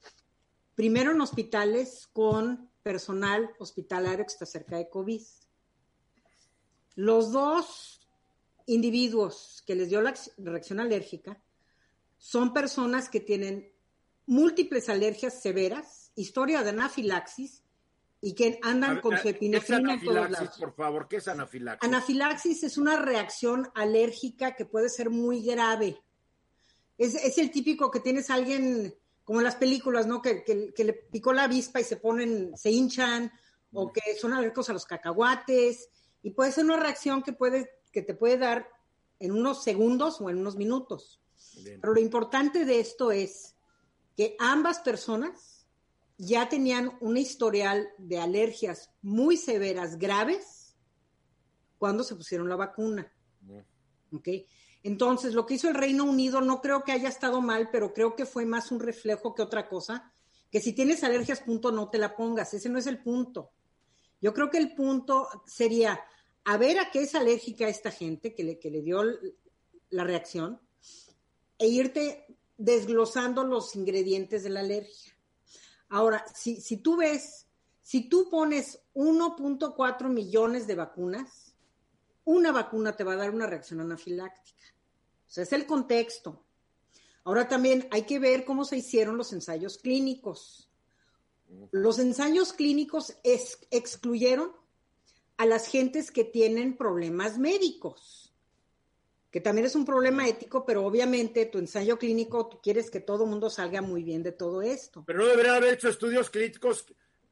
[0.77, 5.23] primero en hospitales con personal hospitalario que está cerca de COVID.
[6.95, 8.09] Los dos
[8.67, 11.43] individuos que les dio la reacción alérgica
[12.19, 13.73] son personas que tienen
[14.27, 17.63] múltiples alergias severas historia de anafilaxis
[18.21, 20.59] y que andan con su epinefrina en todos lados.
[20.59, 21.87] Por favor, ¿qué es anafilaxis?
[21.87, 26.01] Anafilaxis es una reacción alérgica que puede ser muy grave.
[26.99, 28.95] Es, es el típico que tienes a alguien,
[29.27, 30.23] como en las películas, ¿no?
[30.23, 33.33] Que, que, que, le picó la avispa y se ponen, se hinchan,
[33.73, 35.91] o que son alérgicos a los cacahuates,
[36.23, 38.69] y puede ser una reacción que, puede, que te puede dar
[39.19, 41.21] en unos segundos o en unos minutos.
[41.57, 41.81] Bien.
[41.81, 43.57] Pero lo importante de esto es
[44.17, 45.67] que ambas personas
[46.19, 50.77] ya tenían un historial de alergias muy severas, graves,
[51.79, 53.13] cuando se pusieron la vacuna.
[54.13, 54.29] ¿Ok?
[54.87, 58.15] Entonces, lo que hizo el Reino Unido no creo que haya estado mal, pero creo
[58.15, 60.13] que fue más un reflejo que otra cosa.
[60.49, 62.55] Que si tienes alergias, punto, no te la pongas.
[62.55, 63.51] Ese no es el punto.
[64.21, 66.01] Yo creo que el punto sería
[66.45, 69.03] a ver a qué es alérgica esta gente que le, que le dio
[69.91, 70.61] la reacción
[71.59, 72.25] e irte
[72.57, 75.17] desglosando los ingredientes de la alergia.
[75.89, 77.49] Ahora, si, si tú ves,
[77.83, 81.57] si tú pones 1.4 millones de vacunas,
[82.25, 84.76] una vacuna te va a dar una reacción anafiláctica.
[85.27, 86.43] O sea, es el contexto.
[87.25, 90.71] Ahora también hay que ver cómo se hicieron los ensayos clínicos.
[91.73, 94.53] Los ensayos clínicos es, excluyeron
[95.37, 98.33] a las gentes que tienen problemas médicos,
[99.31, 103.25] que también es un problema ético, pero obviamente tu ensayo clínico, tú quieres que todo
[103.25, 105.05] el mundo salga muy bien de todo esto.
[105.07, 106.87] Pero no debería haber hecho estudios clínicos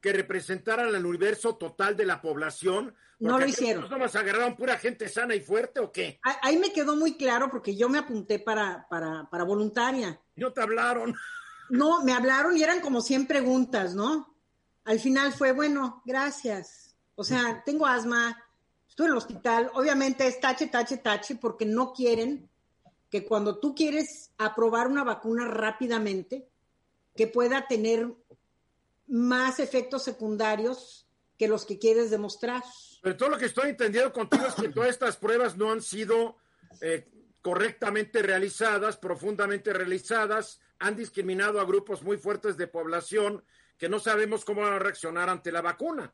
[0.05, 2.95] que representaran el universo total de la población.
[3.21, 3.89] No lo hicieron.
[3.89, 6.21] ¿No nos agarraron pura gente sana y fuerte o qué?
[6.43, 10.21] Ahí me quedó muy claro porque yo me apunté para, para, para voluntaria.
[10.37, 11.17] ¿No te hablaron?
[11.71, 14.37] No, me hablaron y eran como 100 preguntas, ¿no?
[14.85, 16.95] Al final fue, bueno, gracias.
[17.15, 18.45] O sea, tengo asma,
[18.87, 22.51] estuve en el hospital, obviamente es tache, tache, tache, porque no quieren
[23.09, 26.47] que cuando tú quieres aprobar una vacuna rápidamente,
[27.17, 28.13] que pueda tener
[29.07, 31.07] más efectos secundarios
[31.39, 32.63] que los que quieres demostrar.
[33.03, 36.37] Pero todo lo que estoy entendiendo contigo es que todas estas pruebas no han sido
[36.81, 37.09] eh,
[37.43, 43.45] correctamente realizadas, profundamente realizadas, han discriminado a grupos muy fuertes de población
[43.77, 46.13] que no sabemos cómo van a reaccionar ante la vacuna.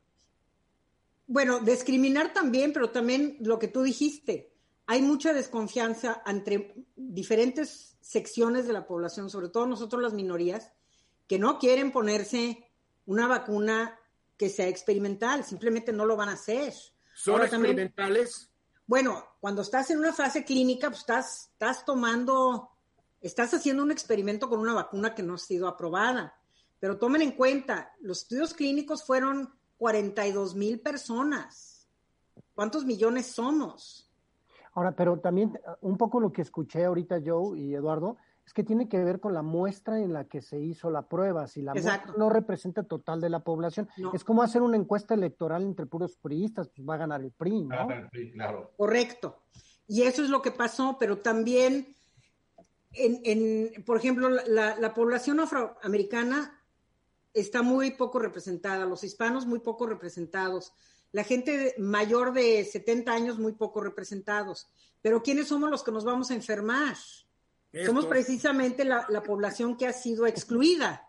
[1.27, 4.51] Bueno, discriminar también, pero también lo que tú dijiste,
[4.87, 10.71] hay mucha desconfianza entre diferentes secciones de la población, sobre todo nosotros las minorías,
[11.27, 12.70] que no quieren ponerse
[13.05, 13.97] una vacuna
[14.37, 16.73] que sea experimental, simplemente no lo van a hacer.
[17.13, 18.31] ¿Son Ahora, experimentales?
[18.33, 18.51] También,
[18.87, 22.71] bueno, cuando estás en una fase clínica, pues estás, estás tomando,
[23.21, 26.35] estás haciendo un experimento con una vacuna que no ha sido aprobada.
[26.79, 31.87] Pero tomen en cuenta, los estudios clínicos fueron 42 mil personas.
[32.53, 34.11] ¿Cuántos millones somos?
[34.73, 38.89] Ahora, pero también un poco lo que escuché ahorita Joe y Eduardo, es que tiene
[38.89, 41.47] que ver con la muestra en la que se hizo la prueba.
[41.47, 42.07] Si la Exacto.
[42.07, 44.11] muestra no representa total de la población, No.
[44.13, 47.65] es como hacer una encuesta electoral entre puros priistas, pues va a ganar el PRI,
[47.65, 47.75] ¿no?
[47.75, 48.71] Ah, sí, claro.
[48.77, 49.43] Correcto.
[49.87, 51.95] Y eso es lo que pasó, pero también,
[52.93, 56.57] en, en, por ejemplo, la, la población afroamericana
[57.33, 60.73] está muy poco representada, los hispanos muy poco representados,
[61.13, 64.67] la gente mayor de 70 años muy poco representados.
[65.01, 66.95] Pero ¿quiénes somos los que nos vamos a enfermar?
[67.71, 67.87] Estos.
[67.87, 71.07] Somos precisamente la, la, población que ha sido excluida.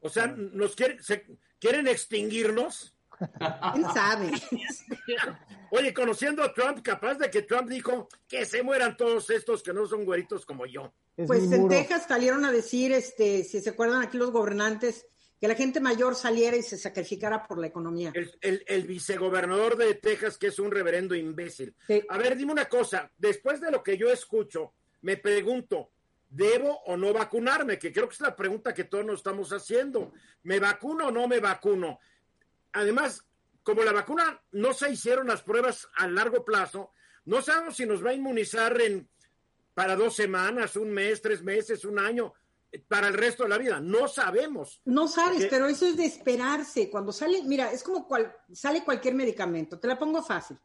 [0.00, 1.26] O sea, nos quieren, se,
[1.58, 2.94] quieren extinguirnos.
[3.72, 4.30] ¿Quién sabe?
[5.70, 9.72] Oye, conociendo a Trump, capaz de que Trump dijo que se mueran todos estos que
[9.72, 10.92] no son güeritos como yo.
[11.16, 15.06] Es pues en Texas salieron a decir, este, si se acuerdan aquí los gobernantes,
[15.40, 18.12] que la gente mayor saliera y se sacrificara por la economía.
[18.14, 21.74] El, el, el vicegobernador de Texas, que es un reverendo imbécil.
[21.86, 22.02] Sí.
[22.08, 25.90] A ver, dime una cosa, después de lo que yo escucho, me pregunto,
[26.36, 27.78] ¿debo o no vacunarme?
[27.78, 30.12] Que creo que es la pregunta que todos nos estamos haciendo.
[30.42, 31.98] ¿Me vacuno o no me vacuno?
[32.72, 33.24] Además,
[33.62, 36.92] como la vacuna no se hicieron las pruebas a largo plazo,
[37.24, 39.08] no sabemos si nos va a inmunizar en,
[39.74, 42.34] para dos semanas, un mes, tres meses, un año
[42.88, 43.80] para el resto de la vida.
[43.80, 44.80] No sabemos.
[44.84, 45.48] No sabes, Porque...
[45.48, 46.90] pero eso es de esperarse.
[46.90, 49.78] Cuando sale, mira, es como cual, sale cualquier medicamento.
[49.78, 50.58] Te la pongo fácil.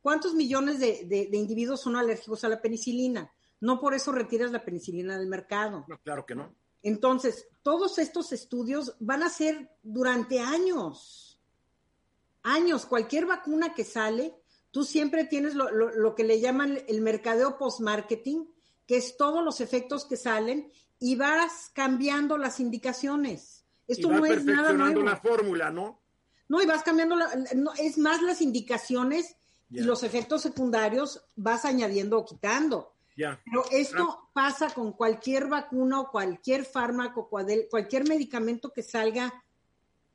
[0.00, 3.30] ¿Cuántos millones de, de, de, individuos son alérgicos a la penicilina?
[3.60, 5.84] No por eso retiras la penicilina del mercado.
[5.88, 6.54] No, claro que no.
[6.82, 11.40] Entonces, todos estos estudios van a ser durante años.
[12.42, 12.86] Años.
[12.86, 14.34] Cualquier vacuna que sale,
[14.70, 18.44] tú siempre tienes lo, lo, lo que le llaman el mercadeo post-marketing,
[18.86, 23.64] que es todos los efectos que salen y vas cambiando las indicaciones.
[23.86, 25.02] Esto no es nada nuevo.
[25.02, 26.00] la fórmula, ¿no?
[26.48, 29.36] No, y vas cambiando, la, no, es más las indicaciones
[29.70, 29.82] yeah.
[29.82, 32.94] y los efectos secundarios vas añadiendo o quitando.
[33.44, 34.30] Pero esto ah.
[34.32, 39.44] pasa con cualquier vacuna o cualquier fármaco, cualquier medicamento que salga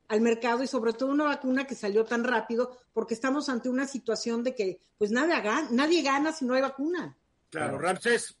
[0.08, 3.86] al mercado y sobre todo una vacuna que salió tan rápido porque estamos ante una
[3.86, 7.16] situación de que pues nadie gana, nadie gana si no hay vacuna.
[7.50, 8.36] Claro, Ramsés.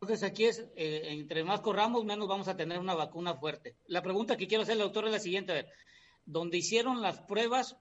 [0.00, 3.74] Entonces aquí es, eh, entre más corramos, menos vamos a tener una vacuna fuerte.
[3.86, 5.52] La pregunta que quiero hacer, doctor, es la siguiente.
[5.52, 5.68] A ver,
[6.24, 7.76] donde hicieron las pruebas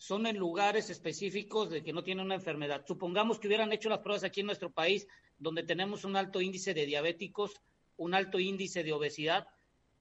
[0.00, 2.86] son en lugares específicos de que no tienen una enfermedad.
[2.88, 5.06] Supongamos que hubieran hecho las pruebas aquí en nuestro país,
[5.38, 7.60] donde tenemos un alto índice de diabéticos,
[7.98, 9.48] un alto índice de obesidad,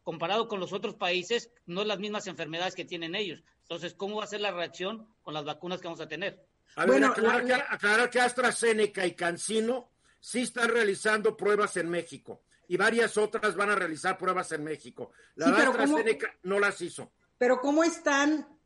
[0.02, 3.44] comparado con los otros países, no es las mismas enfermedades que tienen ellos.
[3.64, 6.48] Entonces, ¿cómo va a ser la reacción con las vacunas que vamos a tener?
[6.78, 9.90] A ver, aclarar, que, aclarar que AstraZeneca y Cancino
[10.22, 15.12] sí están realizando pruebas en México y varias otras van a realizar pruebas en México.
[15.36, 17.12] La Sí, AstraZeneca no las hizo.
[17.38, 18.59] Pero ¿cómo están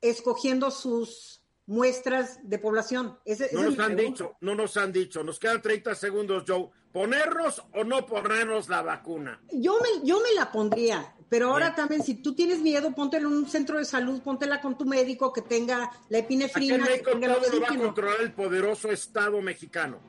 [0.00, 3.18] escogiendo sus muestras de población?
[3.24, 4.02] Ese- No nos han pregunta.
[4.24, 5.22] dicho, no nos han dicho.
[5.24, 6.68] Nos quedan 30 segundos, Joe.
[6.92, 9.40] ¿Ponernos o no ponernos la vacuna?
[9.52, 11.76] Yo me, yo me la pondría, pero ahora Bien.
[11.76, 15.32] también, si tú tienes miedo, póntela en un centro de salud, póntela con tu médico
[15.32, 20.00] que tenga la epinefrina, el todo lo va a controlar el poderoso Estado mexicano.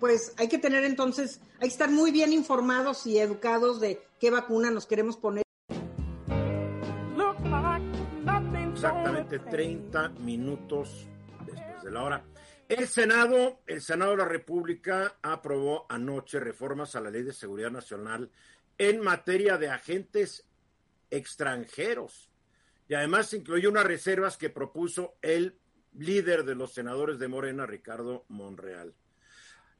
[0.00, 4.30] Pues hay que tener entonces, hay que estar muy bien informados y educados de qué
[4.30, 5.44] vacuna nos queremos poner.
[8.84, 11.06] Exactamente 30 minutos
[11.46, 12.24] después de la hora.
[12.68, 17.70] El Senado, el Senado de la República aprobó anoche reformas a la Ley de Seguridad
[17.70, 18.28] Nacional
[18.76, 20.48] en materia de agentes
[21.12, 22.28] extranjeros.
[22.88, 25.60] Y además incluye unas reservas que propuso el
[25.92, 28.96] líder de los senadores de Morena, Ricardo Monreal.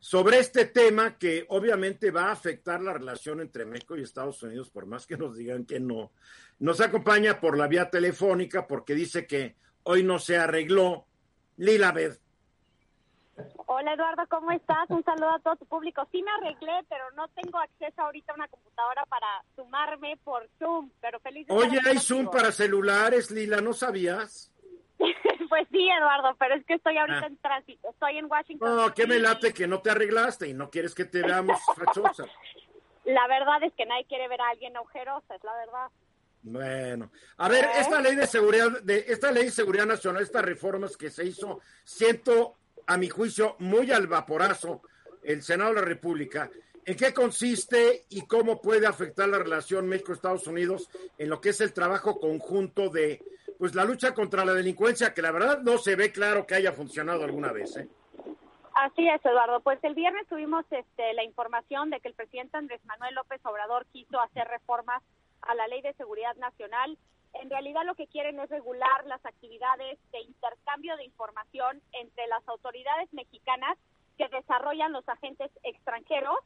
[0.02, 4.68] Sobre este tema que obviamente va a afectar la relación entre México y Estados Unidos,
[4.68, 6.10] por más que nos digan que no,
[6.58, 11.06] nos acompaña por la vía telefónica porque dice que hoy no se arregló.
[11.56, 12.18] Lila Bed.
[13.66, 14.90] Hola Eduardo, ¿cómo estás?
[14.90, 16.04] Un saludo a todo tu público.
[16.10, 20.90] Sí me arreglé, pero no tengo acceso ahorita a una computadora para sumarme por Zoom,
[21.00, 24.51] pero feliz de Oye, hay Zoom para celulares, Lila, ¿no sabías?
[25.52, 27.26] Pues sí, Eduardo, pero es que estoy ahorita Ah.
[27.26, 27.90] en tránsito.
[27.90, 28.74] Estoy en Washington.
[28.74, 32.24] No, que me late que no te arreglaste y no quieres que te veamos fachosa.
[33.04, 35.88] La verdad es que nadie quiere ver a alguien ojerosa, es la verdad.
[36.44, 40.96] Bueno, a ver, esta ley de seguridad, de esta ley de seguridad nacional, estas reformas
[40.96, 42.54] que se hizo, siento
[42.86, 44.80] a mi juicio muy al vaporazo
[45.22, 46.50] el Senado de la República.
[46.86, 50.88] ¿En qué consiste y cómo puede afectar la relación México-Estados Unidos
[51.18, 53.22] en lo que es el trabajo conjunto de,
[53.62, 56.72] pues, la lucha contra la delincuencia, que la verdad no se ve claro que haya
[56.72, 57.88] funcionado alguna vez, ¿eh?
[58.74, 59.60] Así es, Eduardo.
[59.60, 63.86] Pues el viernes tuvimos este, la información de que el presidente Andrés Manuel López Obrador
[63.92, 65.00] quiso hacer reformas
[65.42, 66.98] a la Ley de Seguridad Nacional.
[67.34, 72.42] En realidad lo que quieren es regular las actividades de intercambio de información entre las
[72.48, 73.78] autoridades mexicanas
[74.18, 76.40] que desarrollan los agentes extranjeros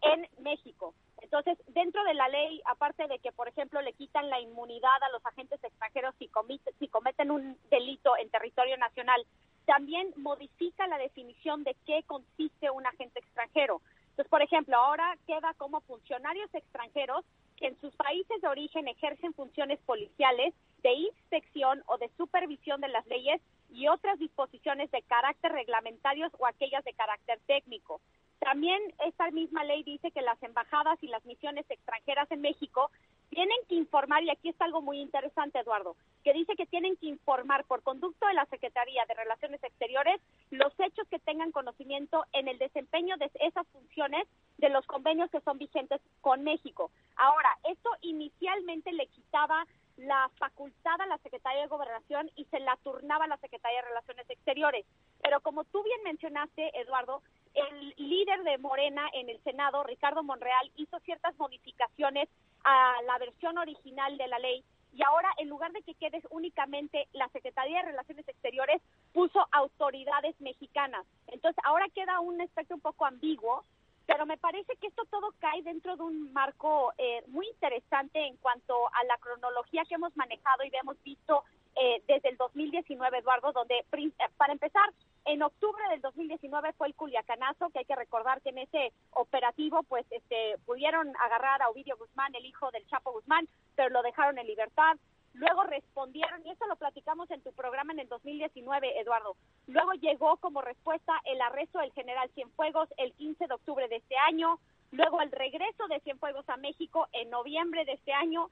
[0.00, 0.94] en México.
[1.24, 5.08] Entonces, dentro de la ley, aparte de que, por ejemplo, le quitan la inmunidad a
[5.08, 6.30] los agentes extranjeros si,
[6.78, 9.24] si cometen un delito en territorio nacional,
[9.64, 13.80] también modifica la definición de qué consiste un agente extranjero.
[14.10, 17.24] Entonces, por ejemplo, ahora queda como funcionarios extranjeros
[17.56, 20.52] que en sus países de origen ejercen funciones policiales
[20.82, 26.46] de inspección o de supervisión de las leyes y otras disposiciones de carácter reglamentarios o
[26.46, 28.02] aquellas de carácter técnico.
[28.38, 32.90] También esta misma ley dice que las embajadas y las misiones extranjeras en México
[33.30, 37.06] tienen que informar, y aquí está algo muy interesante, Eduardo, que dice que tienen que
[37.06, 40.20] informar por conducto de la Secretaría de Relaciones Exteriores
[40.50, 44.28] los hechos que tengan conocimiento en el desempeño de esas funciones
[44.58, 46.90] de los convenios que son vigentes con México.
[47.16, 49.66] Ahora, esto inicialmente le quitaba
[49.96, 53.88] la facultad a la Secretaría de Gobernación y se la turnaba a la Secretaría de
[53.88, 54.86] Relaciones Exteriores.
[55.22, 57.22] Pero como tú bien mencionaste, Eduardo,
[57.54, 62.28] el líder de Morena en el Senado, Ricardo Monreal, hizo ciertas modificaciones
[62.64, 67.08] a la versión original de la ley y ahora en lugar de que quede únicamente
[67.12, 68.80] la Secretaría de Relaciones Exteriores,
[69.12, 71.04] puso autoridades mexicanas.
[71.26, 73.64] Entonces ahora queda un aspecto un poco ambiguo,
[74.06, 78.36] pero me parece que esto todo cae dentro de un marco eh, muy interesante en
[78.36, 81.42] cuanto a la cronología que hemos manejado y hemos visto
[81.76, 84.92] eh, desde el 2019, Eduardo, donde eh, para empezar,
[85.26, 89.82] en octubre del 2019 fue el Culiacanazo, que hay que recordar que en ese operativo
[89.84, 94.38] pues este pudieron agarrar a Ovidio Guzmán, el hijo del Chapo Guzmán, pero lo dejaron
[94.38, 94.96] en libertad.
[95.32, 99.36] Luego respondieron, y eso lo platicamos en tu programa en el 2019, Eduardo.
[99.66, 104.16] Luego llegó como respuesta el arresto del general Cienfuegos el 15 de octubre de este
[104.16, 104.60] año.
[104.92, 108.48] Luego el regreso de Cienfuegos a México en noviembre de este año.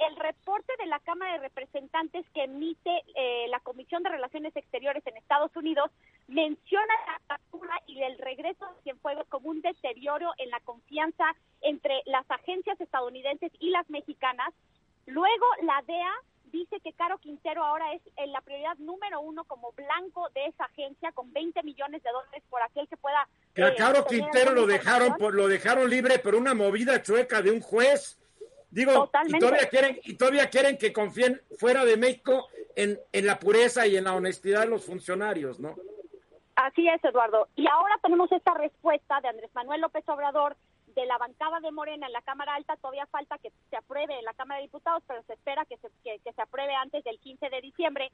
[0.00, 5.06] El reporte de la Cámara de Representantes que emite eh, la Comisión de Relaciones Exteriores
[5.06, 5.90] en Estados Unidos
[6.26, 11.24] menciona la captura y el regreso de Cienfuegos como un deterioro en la confianza
[11.60, 14.54] entre las agencias estadounidenses y las mexicanas.
[15.06, 16.12] Luego la DEA
[16.50, 20.64] dice que Caro Quintero ahora es en la prioridad número uno como blanco de esa
[20.64, 23.28] agencia con 20 millones de dólares por aquel que pueda.
[23.54, 27.50] Que a Caro Quintero lo dejaron, por, lo dejaron libre por una movida chueca de
[27.50, 28.18] un juez.
[28.70, 33.38] Digo, y todavía quieren, y todavía quieren que confíen fuera de México en, en la
[33.38, 35.74] pureza y en la honestidad de los funcionarios, ¿no?
[36.54, 37.48] Así es, Eduardo.
[37.56, 40.56] Y ahora tenemos esta respuesta de Andrés Manuel López Obrador
[40.94, 42.76] de la bancada de Morena en la Cámara Alta.
[42.76, 45.88] Todavía falta que se apruebe en la Cámara de Diputados, pero se espera que se,
[46.04, 48.12] que, se apruebe antes del 15 de diciembre.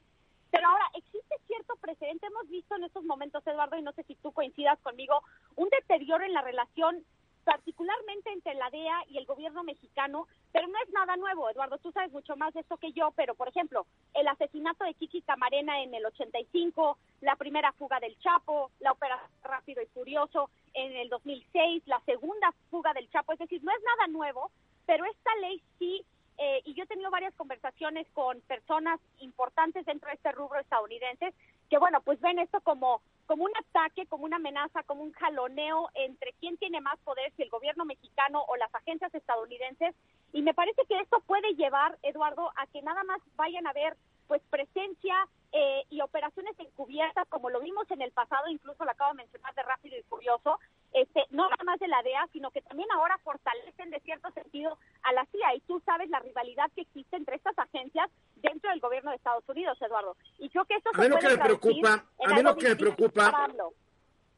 [0.51, 2.29] Pero ahora existe cierto precedente.
[2.29, 5.23] Hemos visto en estos momentos, Eduardo, y no sé si tú coincidas conmigo,
[5.57, 7.05] un deterioro en la relación
[7.47, 11.93] particularmente entre la DEA y el gobierno mexicano, pero no es nada nuevo, Eduardo, tú
[11.93, 15.81] sabes mucho más de esto que yo, pero por ejemplo, el asesinato de Kiki Camarena
[15.81, 21.09] en el 85, la primera fuga del Chapo, la operación Rápido y Furioso en el
[21.09, 24.51] 2006, la segunda fuga del Chapo, es decir, no es nada nuevo,
[24.85, 26.05] pero esta ley sí
[26.39, 31.33] eh, y yo he tenido varias conversaciones con personas importantes dentro de este rubro estadounidenses
[31.71, 35.89] que, bueno, pues ven esto como, como un ataque, como una amenaza, como un jaloneo
[35.95, 39.95] entre quién tiene más poder, si el gobierno mexicano o las agencias estadounidenses.
[40.33, 43.97] Y me parece que esto puede llevar, Eduardo, a que nada más vayan a ver
[44.27, 45.15] pues presencia
[45.53, 49.55] eh, y operaciones encubiertas, como lo vimos en el pasado, incluso lo acabo de mencionar
[49.55, 50.59] de Rápido y Furioso,
[50.97, 54.79] este, no nada más de la DEA, sino que también ahora fortalecen de cierto sentido
[55.03, 55.55] a la CIA.
[55.57, 59.45] Y tú sabes la rivalidad que existe entre estas agencias dentro del gobierno de Estados
[59.47, 60.17] Unidos, Eduardo.
[60.39, 62.77] Y yo que eso a mí lo que me preocupa, a mí lo que me
[62.77, 63.49] preocupa,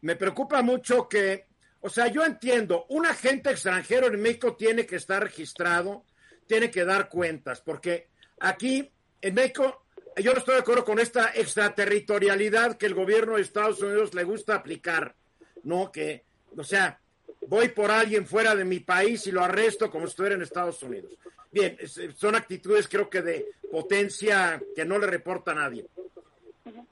[0.00, 1.46] me preocupa mucho que,
[1.80, 6.02] o sea, yo entiendo, un agente extranjero en México tiene que estar registrado,
[6.48, 8.08] tiene que dar cuentas, porque
[8.40, 8.90] aquí
[9.20, 9.84] en México
[10.16, 14.24] yo no estoy de acuerdo con esta extraterritorialidad que el gobierno de Estados Unidos le
[14.24, 15.14] gusta aplicar,
[15.62, 15.92] ¿no?
[15.92, 16.26] Que,
[16.56, 16.98] o sea,
[17.46, 20.82] voy por alguien fuera de mi país y lo arresto como si estuviera en Estados
[20.82, 21.12] Unidos.
[21.50, 21.78] Bien,
[22.16, 25.86] son actitudes creo que de potencia que no le reporta a nadie.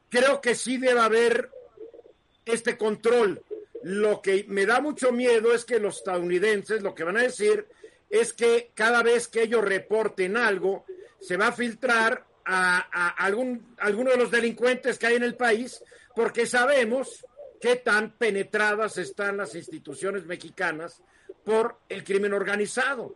[0.09, 1.51] Creo que sí debe haber
[2.45, 3.43] este control.
[3.83, 7.67] Lo que me da mucho miedo es que los estadounidenses lo que van a decir
[8.09, 10.85] es que cada vez que ellos reporten algo,
[11.21, 15.83] se va a filtrar a, algún, alguno de los delincuentes que hay en el país,
[16.15, 17.26] porque sabemos
[17.61, 21.03] qué tan penetradas están las instituciones mexicanas
[21.45, 23.15] por el crimen organizado.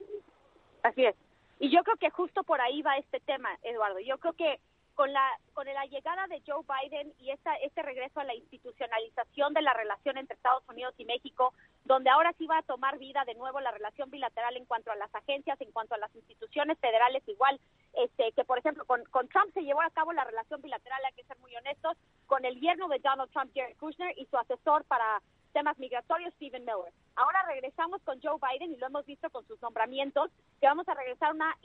[0.83, 1.15] Así es.
[1.59, 4.01] Y yo creo que justo por ahí va este tema, Eduardo.
[4.01, 4.61] Yo creo que
[5.01, 9.63] con la con la llegada de Joe Biden y este regreso a la institucionalización de
[9.63, 11.55] la relación entre Estados Unidos y México,
[11.87, 14.97] donde ahora sí va a tomar vida de nuevo la relación bilateral en cuanto a
[14.97, 17.59] las agencias, en cuanto a las instituciones federales, igual
[17.95, 21.15] este que por ejemplo con, con Trump se llevó a cabo la relación bilateral, hay
[21.15, 21.97] que ser muy honestos,
[22.27, 25.23] con el yerno de Donald Trump, Jared Kushner, y su asesor para
[25.53, 26.93] temas migratorios, Stephen Miller.
[27.17, 30.31] Ahora regresamos con Joe Biden y lo hemos visto con sus nombramientos,
[30.61, 31.57] que vamos a regresar a una,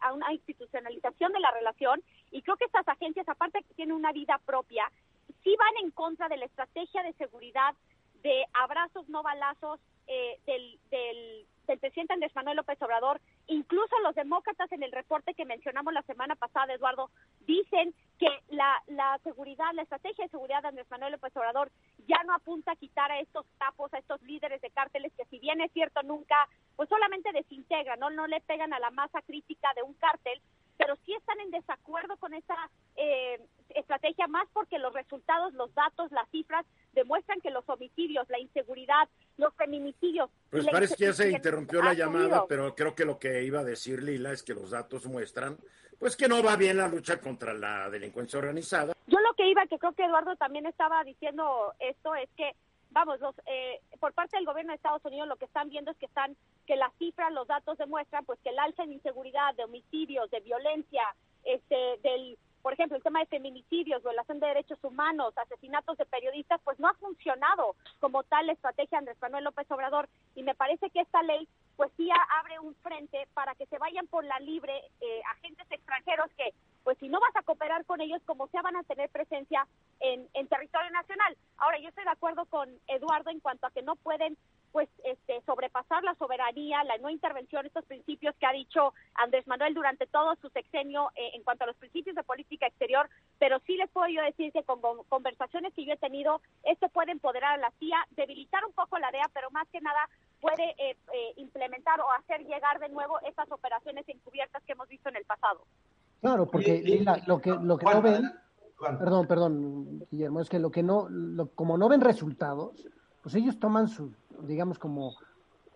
[0.00, 4.12] a una institucionalización de la relación y creo que estas agencias, aparte que tienen una
[4.12, 4.90] vida propia,
[5.42, 7.74] sí van en contra de la estrategia de seguridad
[8.22, 13.20] de abrazos, no balazos eh, del, del, del presidente Andrés Manuel López Obrador.
[13.48, 18.82] Incluso los demócratas en el reporte que mencionamos la semana pasada, Eduardo, dicen que la,
[18.86, 21.70] la seguridad, la estrategia de seguridad de Andrés Manuel López Obrador
[22.06, 25.38] ya no apunta a quitar a estos capos, a estos líderes de cárteles que si
[25.38, 26.36] bien es cierto nunca,
[26.76, 30.40] pues solamente desintegran, no, no le pegan a la masa crítica de un cártel,
[30.76, 32.54] pero sí están en desacuerdo con esa
[32.96, 38.38] eh, estrategia más porque los resultados, los datos, las cifras demuestran que los homicidios, la
[38.38, 40.30] inseguridad, los feminicidios.
[40.50, 43.64] Pues parece que ya se interrumpió la llamada, pero creo que lo que iba a
[43.64, 45.58] decir Lila es que los datos muestran
[45.98, 48.94] pues que no va bien la lucha contra la delincuencia organizada.
[49.06, 52.54] Yo lo que iba, que creo que Eduardo también estaba diciendo esto, es que
[52.94, 55.98] vamos, los, eh, por parte del gobierno de Estados Unidos lo que están viendo es
[55.98, 56.36] que están,
[56.66, 60.40] que las cifras, los datos demuestran pues que el alza en inseguridad, de homicidios, de
[60.40, 61.02] violencia,
[61.42, 66.58] este, del por ejemplo, el tema de feminicidios, violación de derechos humanos, asesinatos de periodistas,
[66.64, 71.00] pues no ha funcionado como tal estrategia Andrés Manuel López Obrador y me parece que
[71.00, 71.46] esta ley
[71.76, 72.08] pues sí
[72.38, 76.54] abre un frente para que se vayan por la libre eh, agentes extranjeros que
[76.84, 79.66] pues si no vas a cooperar con ellos como sea van a tener presencia
[80.00, 81.36] en, en territorio nacional.
[81.58, 84.38] Ahora yo estoy de acuerdo con Eduardo en cuanto a que no pueden
[84.74, 89.72] pues este, sobrepasar la soberanía, la no intervención, estos principios que ha dicho Andrés Manuel
[89.72, 93.08] durante todo su sexenio eh, en cuanto a los principios de política exterior,
[93.38, 97.12] pero sí les puedo yo decir que con, conversaciones que yo he tenido, esto puede
[97.12, 100.08] empoderar a la CIA, debilitar un poco la DEA, pero más que nada
[100.40, 105.08] puede eh, eh, implementar o hacer llegar de nuevo esas operaciones encubiertas que hemos visto
[105.08, 105.60] en el pasado.
[106.20, 106.82] Claro, porque
[107.28, 108.32] lo que, lo que no ven,
[108.98, 111.06] perdón, perdón, Guillermo, es que lo que no,
[111.54, 112.84] como no ven resultados,
[113.24, 114.12] pues ellos toman su,
[114.42, 115.16] digamos, como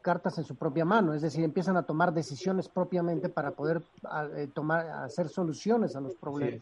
[0.03, 3.83] cartas en su propia mano, es decir, empiezan a tomar decisiones propiamente para poder
[4.37, 6.61] eh, tomar, hacer soluciones a los problemas.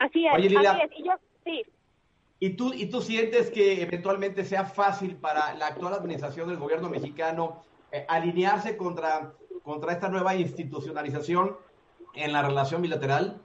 [0.00, 0.98] Así es, así es.
[0.98, 1.12] Y yo,
[1.44, 1.62] sí.
[2.40, 6.88] ¿Y tú, ¿Y tú sientes que eventualmente sea fácil para la actual administración del gobierno
[6.88, 7.62] mexicano
[7.92, 9.32] eh, alinearse contra,
[9.62, 11.56] contra esta nueva institucionalización
[12.14, 13.40] en la relación bilateral?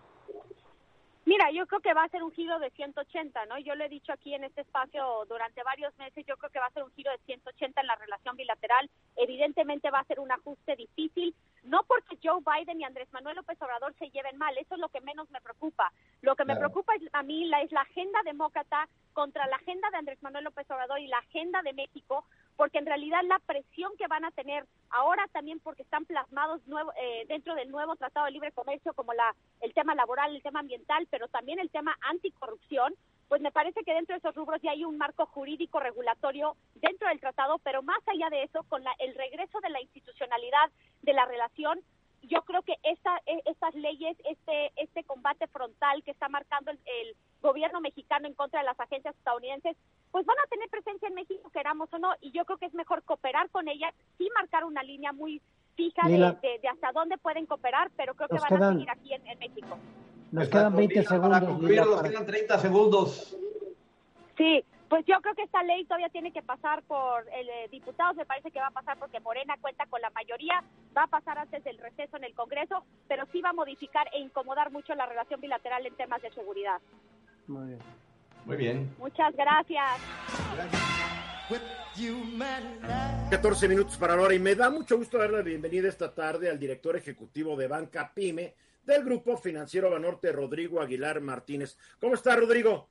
[1.33, 3.57] Mira, yo creo que va a ser un giro de 180, ¿no?
[3.57, 6.67] Yo lo he dicho aquí en este espacio durante varios meses, yo creo que va
[6.67, 8.87] a ser un giro de 180 en la relación bilateral.
[9.15, 11.33] Evidentemente va a ser un ajuste difícil,
[11.63, 14.89] no porque Joe Biden y Andrés Manuel López Obrador se lleven mal, eso es lo
[14.89, 15.91] que menos me preocupa.
[16.21, 19.97] Lo que me preocupa a mí la, es la agenda demócrata contra la agenda de
[19.97, 24.07] Andrés Manuel López Obrador y la agenda de México, porque en realidad la presión que
[24.07, 28.31] van a tener ahora también porque están plasmados nuevo, eh, dentro del nuevo Tratado de
[28.31, 32.93] Libre Comercio como la el tema laboral, el tema ambiental, pero también el tema anticorrupción,
[33.27, 37.07] pues me parece que dentro de esos rubros ya hay un marco jurídico regulatorio dentro
[37.07, 40.69] del tratado, pero más allá de eso, con la, el regreso de la institucionalidad
[41.01, 41.79] de la relación,
[42.23, 47.15] yo creo que esta, e, estas leyes, este, este combate frontal que está marcando el,
[47.43, 49.75] gobierno mexicano en contra de las agencias estadounidenses,
[50.11, 52.73] pues van a tener presencia en México, queramos o no, y yo creo que es
[52.73, 55.41] mejor cooperar con ellas, sí marcar una línea muy
[55.75, 56.17] fija de,
[56.61, 59.77] de, hasta dónde pueden cooperar, pero creo que van a seguir aquí en, México.
[60.33, 61.29] Nos quedan 20 segundos.
[61.29, 63.37] Para nos quedan 30 segundos.
[64.35, 68.15] Sí, pues yo creo que esta ley todavía tiene que pasar por el eh, diputados,
[68.15, 70.63] me parece que va a pasar porque Morena cuenta con la mayoría,
[70.97, 74.21] va a pasar antes del receso en el Congreso, pero sí va a modificar e
[74.21, 76.81] incomodar mucho la relación bilateral en temas de seguridad.
[77.45, 77.79] Muy bien.
[78.45, 78.95] Muy bien.
[78.97, 80.01] Muchas gracias.
[83.29, 86.49] 14 minutos para la hora y me da mucho gusto darle la bienvenida esta tarde
[86.49, 88.55] al director ejecutivo de Banca Pyme
[88.85, 91.77] del Grupo Financiero Banorte, Rodrigo Aguilar Martínez.
[91.99, 92.89] ¿Cómo está, Rodrigo?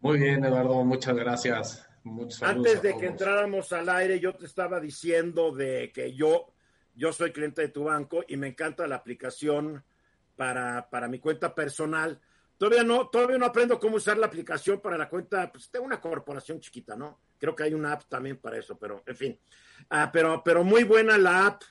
[0.00, 1.88] Muy bien, Eduardo, muchas gracias.
[2.42, 6.52] Antes de que entráramos al aire, yo te estaba diciendo de que yo,
[6.94, 9.82] yo soy cliente de tu banco y me encanta la aplicación
[10.36, 12.20] para, para mi cuenta personal.
[12.58, 16.00] Todavía no, todavía no aprendo cómo usar la aplicación para la cuenta, pues tengo una
[16.00, 17.20] corporación chiquita, ¿no?
[17.38, 19.40] Creo que hay una app también para eso, pero en fin.
[19.88, 21.62] Ah, pero, pero muy buena la app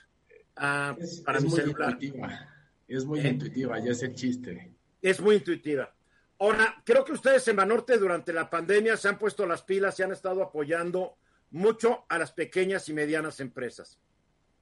[0.56, 1.92] ah, para mi celular.
[1.92, 2.48] Intuitiva.
[2.88, 3.28] Es muy ¿Eh?
[3.28, 4.72] intuitiva, ya es el chiste.
[5.00, 5.94] Es muy intuitiva.
[6.38, 10.02] Ahora, creo que ustedes en Banorte durante la pandemia se han puesto las pilas y
[10.02, 11.16] han estado apoyando
[11.50, 13.98] mucho a las pequeñas y medianas empresas.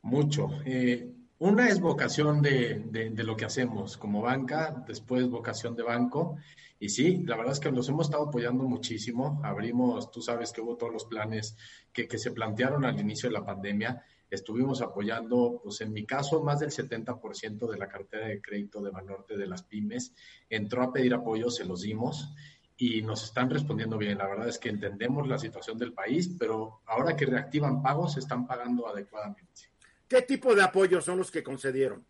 [0.03, 0.51] Mucho.
[0.64, 6.37] Eh, una es vocación de, de, lo que hacemos como banca, después vocación de banco.
[6.79, 9.41] Y sí, la verdad es que nos hemos estado apoyando muchísimo.
[9.43, 11.57] Abrimos, tú sabes que hubo todos los planes
[11.93, 14.05] que, que se plantearon al inicio de la pandemia
[14.35, 18.91] estuvimos apoyando, pues en mi caso, más del 70% de la cartera de crédito de
[18.91, 20.14] Banorte de las pymes
[20.49, 22.35] entró a pedir apoyo, se los dimos
[22.76, 24.18] y nos están respondiendo bien.
[24.18, 28.47] La verdad es que entendemos la situación del país, pero ahora que reactivan pagos, están
[28.47, 29.70] pagando adecuadamente.
[30.09, 32.05] ¿Qué tipo de apoyos son los que concedieron?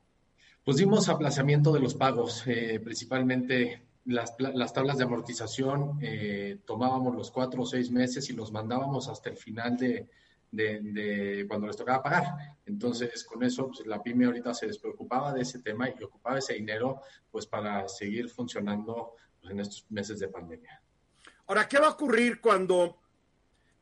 [0.65, 7.17] Pues dimos aplazamiento de los pagos, eh, principalmente las, las, tablas de amortización, eh, tomábamos
[7.17, 10.09] los cuatro o seis meses y los mandábamos hasta el final de,
[10.53, 12.25] de, cuando les tocaba pagar.
[12.67, 16.55] Entonces, con eso, pues, la pyme ahorita se despreocupaba de ese tema y ocupaba ese
[16.55, 17.01] dinero
[17.31, 20.81] pues para seguir funcionando pues, en estos meses de pandemia.
[21.47, 22.99] Ahora, ¿qué va a ocurrir cuando,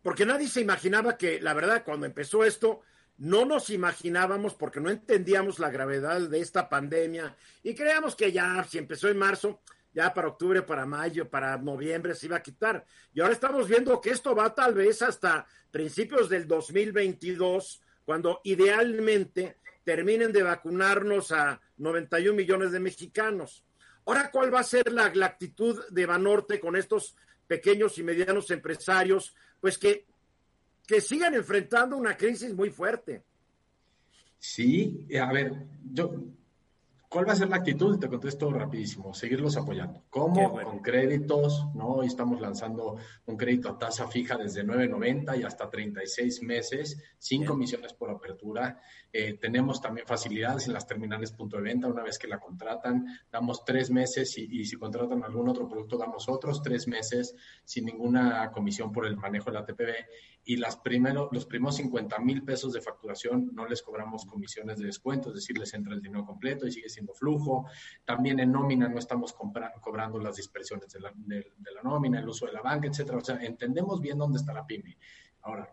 [0.03, 2.81] porque nadie se imaginaba que, la verdad, cuando empezó esto,
[3.19, 8.65] no nos imaginábamos porque no entendíamos la gravedad de esta pandemia y creíamos que ya,
[8.65, 9.61] si empezó en marzo,
[9.93, 12.85] ya para octubre, para mayo, para noviembre se iba a quitar.
[13.13, 19.59] Y ahora estamos viendo que esto va tal vez hasta principios del 2022, cuando idealmente
[19.85, 23.65] terminen de vacunarnos a 91 millones de mexicanos.
[24.07, 27.17] Ahora, ¿cuál va a ser la, actitud de Banorte con estos
[27.47, 29.35] pequeños y medianos empresarios?
[29.61, 30.07] Pues que,
[30.87, 33.25] que sigan enfrentando una crisis muy fuerte.
[34.39, 35.53] Sí, a ver,
[35.93, 36.15] yo
[37.11, 37.99] ¿Cuál va a ser la actitud?
[37.99, 40.05] Te contesto rapidísimo, seguirlos apoyando.
[40.11, 40.53] ¿Cómo?
[40.53, 41.95] Con créditos, ¿no?
[41.95, 47.45] Hoy estamos lanzando un crédito a tasa fija desde 9.90 y hasta 36 meses, sin
[47.45, 48.81] comisiones por apertura.
[49.13, 53.05] Eh, tenemos también facilidades en las terminales punto de venta, una vez que la contratan,
[53.29, 57.35] damos tres meses y, y si contratan algún otro producto, damos otros tres meses
[57.65, 59.95] sin ninguna comisión por el manejo de la TPV
[60.45, 64.87] y las primero, los primeros 50 mil pesos de facturación no les cobramos comisiones de
[64.87, 67.67] descuento, es decir, les entra el dinero completo y sigue siendo flujo.
[68.05, 69.35] También en nómina no estamos
[69.81, 71.45] cobrando las dispersiones de la, de,
[71.75, 73.19] la, nómina, el uso de la banca, etcétera.
[73.19, 74.97] O sea, entendemos bien dónde está la pyme.
[75.43, 75.73] Ahora,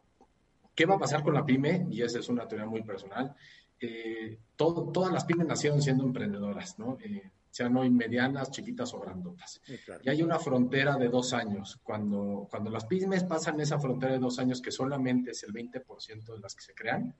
[0.73, 1.87] ¿qué va a pasar con la pyme?
[1.89, 3.35] Y esa es una teoría muy personal.
[3.79, 6.97] Eh, todo, todas las pymes nacieron siendo emprendedoras, ¿no?
[6.99, 9.61] Eh, sean hoy medianas, chiquitas o grandotas.
[10.03, 11.79] Y hay una frontera de dos años.
[11.81, 16.33] Cuando, cuando las pymes pasan esa frontera de dos años, que solamente es el 20%
[16.35, 17.15] de las que se crean,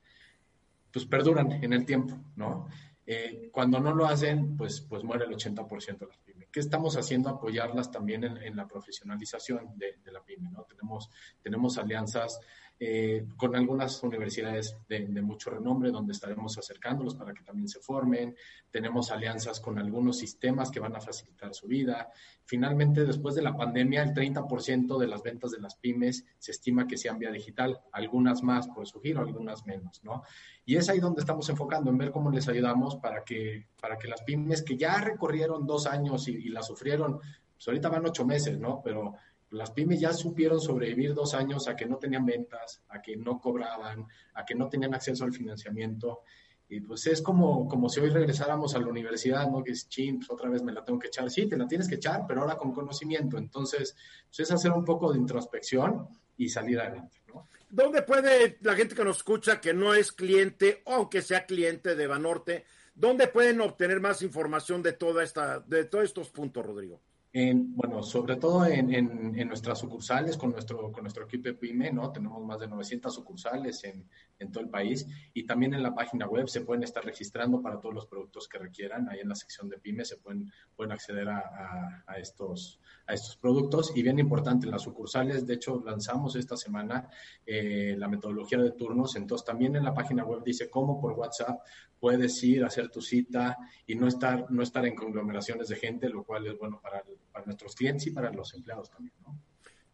[0.92, 2.68] pues perduran en el tiempo, ¿no?
[3.10, 6.50] Eh, cuando no lo hacen, pues, pues muere el 80% de las pymes.
[6.52, 7.30] ¿Qué estamos haciendo?
[7.30, 10.64] Apoyarlas también en, la profesionalización de, de, la pyme, ¿no?
[10.64, 11.10] Tenemos,
[11.42, 12.42] tenemos alianzas
[12.80, 18.36] eh, con algunas universidades de, mucho renombre donde estaremos acercándolos para que también se formen.
[18.70, 22.12] Tenemos alianzas con algunos sistemas que van a facilitar su vida.
[22.46, 26.86] Finalmente, después de la pandemia, el 30% de las ventas de las pymes se estima
[26.86, 30.22] que sean vía digital, algunas más por su giro, algunas menos, ¿no?
[30.64, 34.08] Y es ahí donde estamos enfocando, en ver cómo les ayudamos para que, para que
[34.08, 37.20] las pymes que ya recorrieron dos años y, y la sufrieron,
[37.58, 38.82] pues ahorita van ocho meses, ¿no?
[38.84, 39.16] Pero
[39.52, 43.40] las pymes ya supieron sobrevivir dos años a que no tenían ventas, a que no
[43.40, 46.22] cobraban, a que no tenían acceso al financiamiento.
[46.70, 49.64] Y pues es como, como si hoy regresáramos a la universidad, ¿no?
[49.64, 51.30] Que es chin, pues otra vez me la tengo que echar.
[51.32, 53.38] Sí, te la tienes que echar, pero ahora con conocimiento.
[53.38, 53.96] Entonces,
[54.28, 57.48] pues es hacer un poco de introspección y salir adelante, ¿no?
[57.70, 62.08] ¿Dónde puede la gente que nos escucha, que no es cliente, aunque sea cliente de
[62.08, 67.02] Banorte, dónde pueden obtener más información de toda esta, de todos estos puntos, Rodrigo?
[67.34, 72.12] Bueno, sobre todo en, en, nuestras sucursales con nuestro, con nuestro equipo de PYME, ¿no?
[72.12, 74.10] Tenemos más de 900 sucursales en,
[74.40, 77.80] en, todo el país y también en la página web se pueden estar registrando para
[77.80, 79.10] todos los productos que requieran.
[79.10, 83.36] Ahí en la sección de PYME se pueden, pueden acceder a, a, estos, a estos
[83.38, 83.92] productos.
[83.96, 87.10] Y bien importante, en las sucursales, de hecho, lanzamos esta semana
[87.46, 89.16] eh, la metodología de turnos.
[89.16, 91.60] Entonces, también en la página web dice cómo por WhatsApp
[92.00, 96.10] puedes ir a hacer tu cita y no estar, no estar en conglomeraciones de gente,
[96.10, 99.14] lo cual es bueno para, para nuestros clientes y para los empleados también.
[99.26, 99.38] ¿no?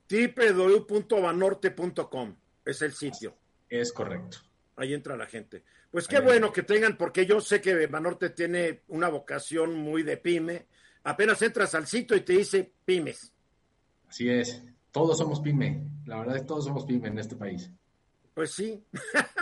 [0.09, 2.35] www.banorte.com
[2.65, 3.35] es el sitio.
[3.69, 4.37] Es correcto.
[4.75, 5.63] Ahí entra la gente.
[5.91, 10.17] Pues qué bueno que tengan, porque yo sé que Banorte tiene una vocación muy de
[10.17, 10.67] pyme.
[11.03, 13.31] Apenas entras al sitio y te dice pymes.
[14.07, 14.63] Así es.
[14.91, 15.83] Todos somos pyme.
[16.05, 17.69] La verdad es que todos somos pyme en este país.
[18.33, 18.83] Pues sí.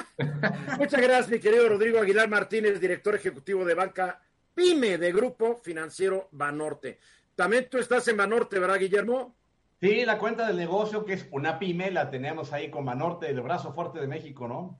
[0.77, 4.21] Muchas gracias, mi querido Rodrigo Aguilar Martínez, director ejecutivo de banca
[4.53, 6.99] PYME de Grupo Financiero Banorte.
[7.35, 9.35] También tú estás en Banorte, ¿verdad, Guillermo?
[9.79, 13.41] Sí, la cuenta del negocio, que es una pyme, la tenemos ahí con Banorte, el
[13.41, 14.79] brazo fuerte de México, ¿no?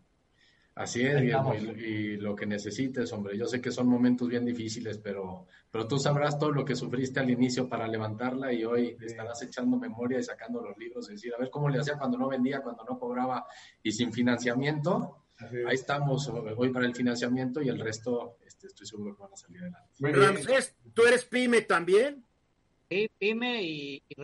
[0.75, 3.37] Así es, Guillermo, y, lo que necesites, hombre.
[3.37, 7.19] Yo sé que son momentos bien difíciles, pero, pero tú sabrás todo lo que sufriste
[7.19, 11.33] al inicio para levantarla y hoy estarás echando memoria y sacando los libros, es decir,
[11.33, 13.45] a ver cómo le hacía cuando no vendía, cuando no cobraba
[13.81, 15.20] y sin financiamiento.
[15.67, 19.37] Ahí estamos hoy para el financiamiento y el resto este, estoy seguro que van a
[19.37, 19.89] salir adelante.
[19.99, 22.23] Ramsés, ¿tú eres pyme también?
[22.89, 24.15] Sí, pyme y, y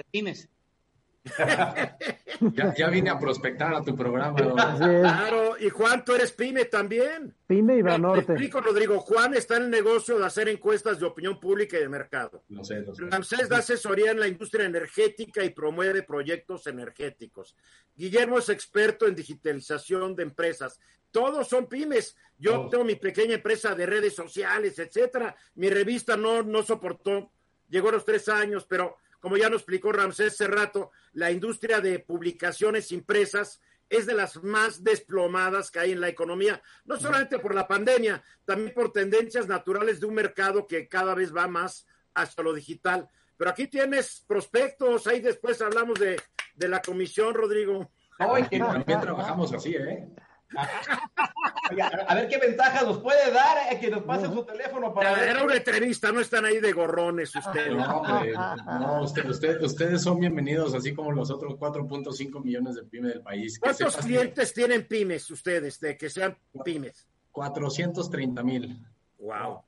[2.77, 4.35] ya, vine a prospectar a tu programa.
[4.35, 7.33] Claro, y Juan, tú eres pyme también.
[7.47, 8.33] Pyme y Banorte.
[8.33, 8.99] explico, Rodrigo.
[8.99, 12.43] Juan está en el negocio de hacer encuestas de opinión pública y de mercado.
[12.49, 17.55] No sé, Ramsés da asesoría en la industria energética y promueve proyectos energéticos.
[17.95, 20.79] Guillermo es experto en digitalización de empresas.
[21.11, 22.15] Todos son pymes.
[22.37, 25.35] Yo tengo mi pequeña empresa de redes sociales, etcétera.
[25.55, 27.31] Mi revista no, no soportó,
[27.67, 31.81] llegó a los tres años, pero como ya nos explicó Ramsés hace rato, la industria
[31.81, 37.39] de publicaciones impresas es de las más desplomadas que hay en la economía, no solamente
[37.39, 41.87] por la pandemia, también por tendencias naturales de un mercado que cada vez va más
[42.13, 43.07] hacia lo digital.
[43.37, 46.21] Pero aquí tienes prospectos, ahí después hablamos de,
[46.55, 47.91] de la comisión, Rodrigo.
[48.17, 50.07] también trabajamos así, ¿eh?
[50.55, 55.43] A ver qué ventajas nos puede dar eh, que nos pase su teléfono para Era
[55.43, 57.75] una entrevista, no están ahí de gorrones ustedes.
[57.75, 63.59] No, ustedes son bienvenidos, así como los otros 4.5 millones de pymes del país.
[63.59, 67.07] ¿Cuántos clientes tienen pymes ustedes, de que sean pymes?
[67.31, 68.85] 430 mil.
[69.19, 69.63] Wow.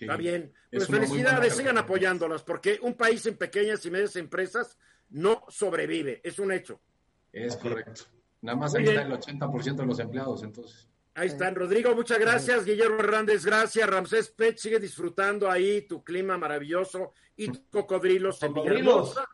[0.00, 0.52] Está bien.
[0.70, 4.78] Pues felicidades, sigan apoyándolas, porque un país en pequeñas y medias empresas
[5.10, 6.80] no sobrevive, es un hecho.
[7.32, 8.02] Es correcto.
[8.42, 10.88] Nada más ahí está el 80% de los empleados, entonces.
[11.14, 12.64] Ahí están, Rodrigo, muchas gracias.
[12.64, 13.88] Guillermo Hernández, gracias.
[13.88, 19.28] Ramsés Pech, sigue disfrutando ahí tu clima maravilloso y cocodrilos en Villahermosa.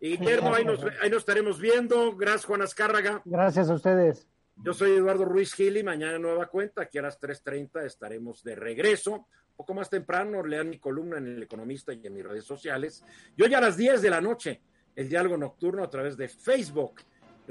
[0.00, 2.16] Y Guillermo, ahí nos, ahí nos estaremos viendo.
[2.16, 3.22] Gracias, Juan Azcárraga.
[3.24, 4.26] Gracias a ustedes.
[4.56, 9.12] Yo soy Eduardo Ruiz Gili, mañana nueva cuenta, aquí a las 3.30 estaremos de regreso.
[9.12, 13.04] Un poco más temprano, lean mi columna en El Economista y en mis redes sociales.
[13.36, 14.60] Y hoy a las 10 de la noche,
[14.94, 17.00] el diálogo nocturno a través de Facebook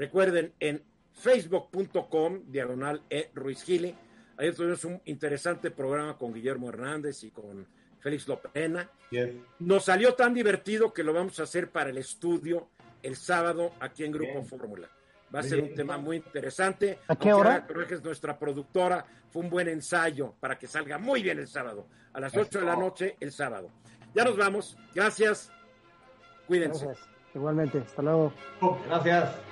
[0.02, 0.82] Recuerden, en
[1.12, 3.94] facebook.com, diagonal E Ruiz Gili,
[4.36, 7.64] ayer tuvimos un interesante programa con Guillermo Hernández y con
[8.00, 8.90] Félix Lopena.
[9.60, 12.66] Nos salió tan divertido que lo vamos a hacer para el estudio
[13.00, 14.90] el sábado aquí en Grupo Fórmula.
[15.32, 16.98] Va a ser un tema muy interesante.
[17.06, 17.64] ¿A qué hora?
[18.02, 22.36] Nuestra productora, fue un buen ensayo para que salga muy bien el sábado, a las
[22.36, 23.70] 8 de la noche el sábado.
[24.16, 24.76] Ya nos vamos.
[24.96, 25.52] Gracias.
[26.48, 26.88] Cuídense.
[27.36, 27.78] Igualmente.
[27.78, 28.32] Hasta luego.
[28.88, 29.51] Gracias.